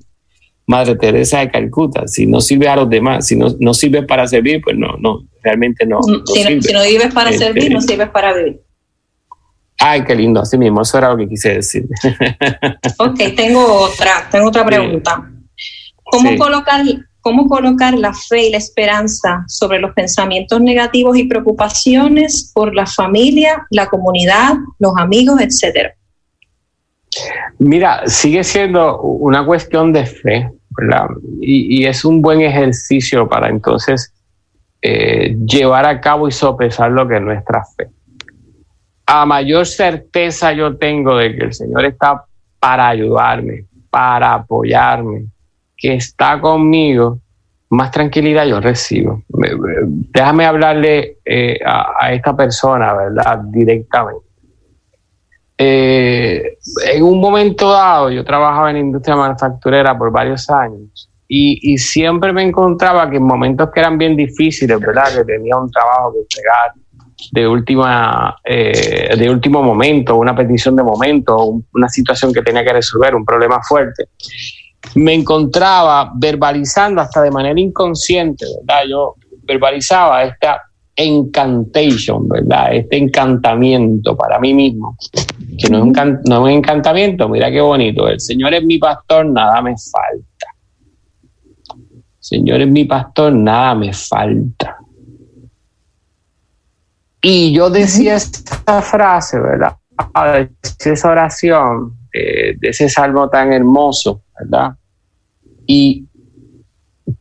[0.65, 4.25] Madre Teresa de Calcuta, si no sirve a los demás, si no, no sirve para
[4.25, 5.99] servir, pues no, no, realmente no.
[6.07, 8.61] no si, no si no vives para Este, servir, no sirves para vivir.
[9.77, 11.85] Ay, qué lindo, así mismo, eso era lo que quise decir.
[12.97, 15.33] Ok, tengo otra, tengo otra pregunta.
[16.17, 16.37] ¿Cómo, Sí.
[16.37, 16.83] colocar,
[17.21, 22.85] ¿Cómo colocar la fe y la esperanza sobre los pensamientos negativos y preocupaciones por la
[22.85, 25.93] familia, la comunidad, los amigos, etcétera?
[27.59, 31.07] Mira, sigue siendo una cuestión de fe, ¿verdad?
[31.41, 34.13] Y, y es un buen ejercicio para entonces
[34.81, 37.89] eh, llevar a cabo y sopesar lo que es nuestra fe.
[39.05, 42.23] A mayor certeza yo tengo de que el Señor está
[42.59, 45.25] para ayudarme, para apoyarme,
[45.77, 47.19] que está conmigo,
[47.69, 49.23] más tranquilidad yo recibo.
[49.27, 53.39] Déjame hablarle eh, a, esta persona, ¿verdad?
[53.45, 54.25] Directamente.
[55.57, 56.57] Eh,
[56.93, 62.31] en un momento dado, yo trabajaba en la industria manufacturera por varios años y, siempre
[62.31, 65.13] me encontraba que en momentos que eran bien difíciles, ¿verdad?
[65.15, 66.71] Que tenía un trabajo que entregar
[67.31, 72.73] de última eh, de último momento, una petición de momento, una situación que tenía que
[72.73, 74.09] resolver, un problema fuerte,
[74.95, 78.83] me encontraba verbalizando hasta de manera inconsciente, ¿verdad?
[78.89, 80.61] Yo verbalizaba esta
[80.95, 82.73] encantation, ¿verdad?
[82.73, 84.97] Este encantamiento para mí mismo,
[85.57, 88.77] que no es, un, no es un encantamiento, mira qué bonito, el Señor es mi
[88.77, 90.47] pastor, nada me falta.
[92.19, 94.77] Señor es mi pastor, nada me falta.
[97.21, 99.75] Y yo decía esa frase, ¿verdad?
[100.79, 104.75] Esa oración eh, de ese salmo tan hermoso, ¿verdad?
[105.65, 106.05] Y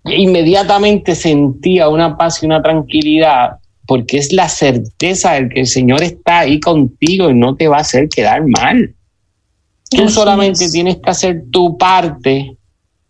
[0.05, 6.03] inmediatamente sentía una paz y una tranquilidad porque es la certeza de que el Señor
[6.03, 8.95] está ahí contigo y no te va a hacer quedar mal.
[9.89, 12.57] Tú solamente tienes que hacer tu parte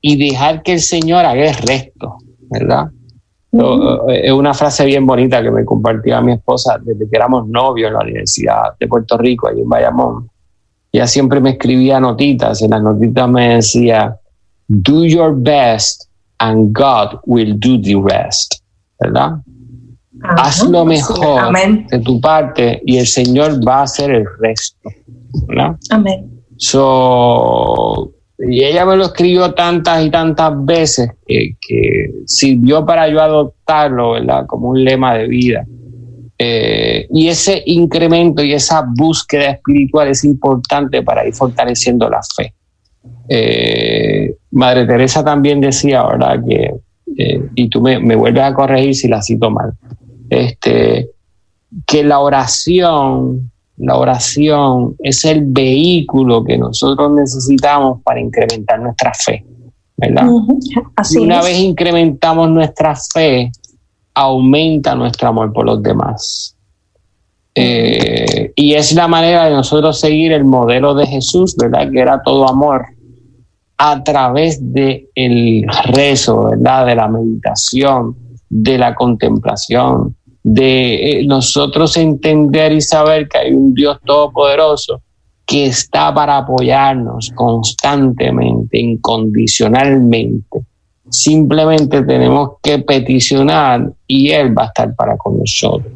[0.02, 2.18] y dejar que el Señor haga el resto,
[2.50, 2.90] ¿verdad?
[4.09, 7.94] Es una frase bien bonita que me compartía mi esposa desde que éramos novios en
[7.94, 10.28] la Universidad de Puerto Rico, ahí en Bayamón.
[10.97, 14.16] Ella siempre me escribía notitas, en las notitas me decía,
[14.68, 18.62] do your best and God will do the rest,
[18.99, 19.32] ¿verdad?
[20.22, 21.53] Haz lo mejor
[21.90, 24.88] de tu parte y el Señor va a hacer el resto,
[25.47, 25.76] ¿verdad?
[25.90, 26.30] Amén.
[26.57, 34.12] So, y ella me lo escribió tantas y tantas veces que, sirvió para yo adoptarlo,
[34.12, 34.47] ¿verdad?
[34.47, 35.66] Como un lema de vida.
[36.39, 42.53] Eh, y ese incremento y esa búsqueda espiritual es importante para ir fortaleciendo la fe.
[43.28, 46.39] Eh, Madre Teresa también decía, ¿verdad?
[46.47, 46.74] Que,
[47.16, 49.72] eh, y tú me, me, vuelves a corregir si la cito mal,
[50.28, 51.11] este,
[51.87, 59.45] que la oración la oración es el vehículo que nosotros necesitamos para incrementar nuestra fe,
[59.97, 60.26] ¿verdad?
[61.11, 63.51] y una vez incrementamos nuestra fe,
[64.16, 66.56] aumenta nuestro amor por los demás.
[67.54, 71.90] Eh, y es la manera de nosotros seguir el modelo de Jesús, ¿verdad?
[71.90, 72.86] Que era todo amor
[73.78, 76.86] a través del el rezo, ¿verdad?
[76.86, 78.16] De la meditación,
[78.48, 85.02] de la contemplación, de eh, nosotros entender y saber que hay un Dios todopoderoso
[85.44, 90.64] que está para apoyarnos constantemente, incondicionalmente.
[91.16, 95.92] Simplemente tenemos que peticionar y Él va a estar para con nosotros.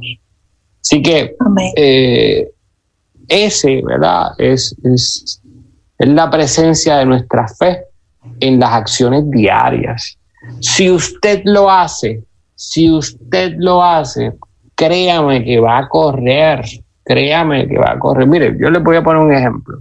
[0.81, 1.37] Así que
[1.77, 2.51] eh,
[3.29, 4.33] ese, ¿verdad?
[4.39, 5.43] Es, es,
[5.99, 7.85] es la presencia de nuestra fe
[8.41, 10.17] en las acciones diarias.
[10.61, 14.33] Si usted lo hace, si usted lo hace,
[14.75, 16.65] créame que va a correr,
[17.05, 18.27] créame que va a correr.
[18.27, 19.81] Mire, yo le voy a poner un ejemplo.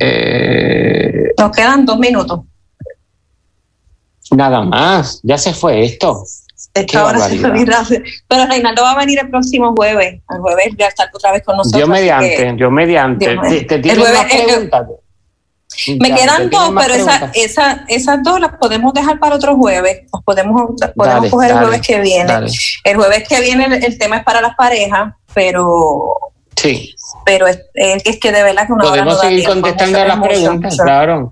[0.00, 2.40] Eh, Nos quedan dos minutos.
[4.30, 6.24] Nada más, ya se fue esto.
[6.74, 10.20] Pero Reinaldo va a venir el próximo jueves.
[10.30, 11.80] El jueves ya estar otra vez con nosotros.
[11.80, 13.36] Yo mediante, yo mediante.
[13.48, 13.78] ¿Te, te
[16.00, 20.02] me quedan dos, pero esa, esa, esas dos las podemos dejar para otro jueves.
[20.12, 22.32] Nos podemos, podemos coger el jueves que viene.
[22.84, 26.16] El jueves que viene el, tema es para las parejas, pero
[26.56, 26.94] sí.
[27.24, 31.30] pero es, es que de verdad que una podemos seguir contestando las preguntas, claro.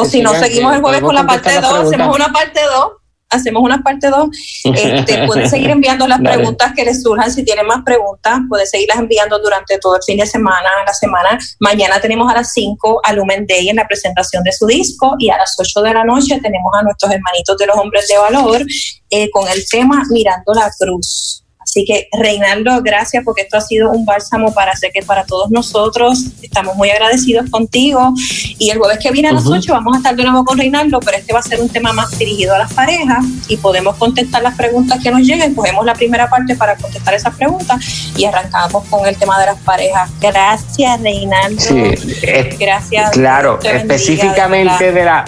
[0.00, 2.92] O si no, seguimos el jueves con la parte 2, hacemos una parte 2
[3.30, 4.28] hacemos una parte 2.
[4.64, 7.30] Este, pueden seguir enviando las preguntas que les surjan.
[7.30, 11.38] Si tienen más preguntas, pueden seguirlas enviando durante todo el fin de semana, la semana.
[11.60, 15.30] Mañana tenemos a las 5 a Lumen Day en la presentación de su disco y
[15.30, 18.64] a las 8 de la noche tenemos a nuestros hermanitos de los hombres de valor
[19.10, 21.45] eh, con el tema Mirando la Cruz.
[21.66, 25.50] Así que, Reinaldo, gracias porque esto ha sido un bálsamo para hacer que para todos
[25.50, 26.26] nosotros.
[26.40, 28.14] Estamos muy agradecidos contigo.
[28.58, 31.00] Y el jueves que viene a las 8 vamos a estar de nuevo con Reinaldo,
[31.00, 34.42] pero este va a ser un tema más dirigido a las parejas y podemos contestar
[34.42, 35.54] las preguntas que nos lleguen.
[35.54, 37.84] Cogemos la primera parte para contestar esas preguntas
[38.16, 40.08] y arrancamos con el tema de las parejas.
[40.20, 41.60] Gracias, Reinaldo.
[41.60, 43.10] Sí, gracias.
[43.10, 45.24] Claro, específicamente de la...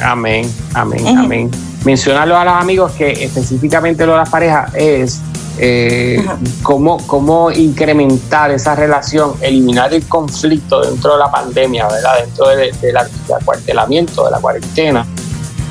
[0.00, 1.50] Amén, amén, amén.
[1.84, 5.20] Mencionarlo a los amigos que específicamente lo de las parejas es
[5.58, 6.24] eh,
[6.62, 12.20] cómo, cómo incrementar esa relación, eliminar el conflicto dentro de la pandemia, ¿verdad?
[12.20, 15.06] Dentro de, de la, del acuartelamiento, de la cuarentena.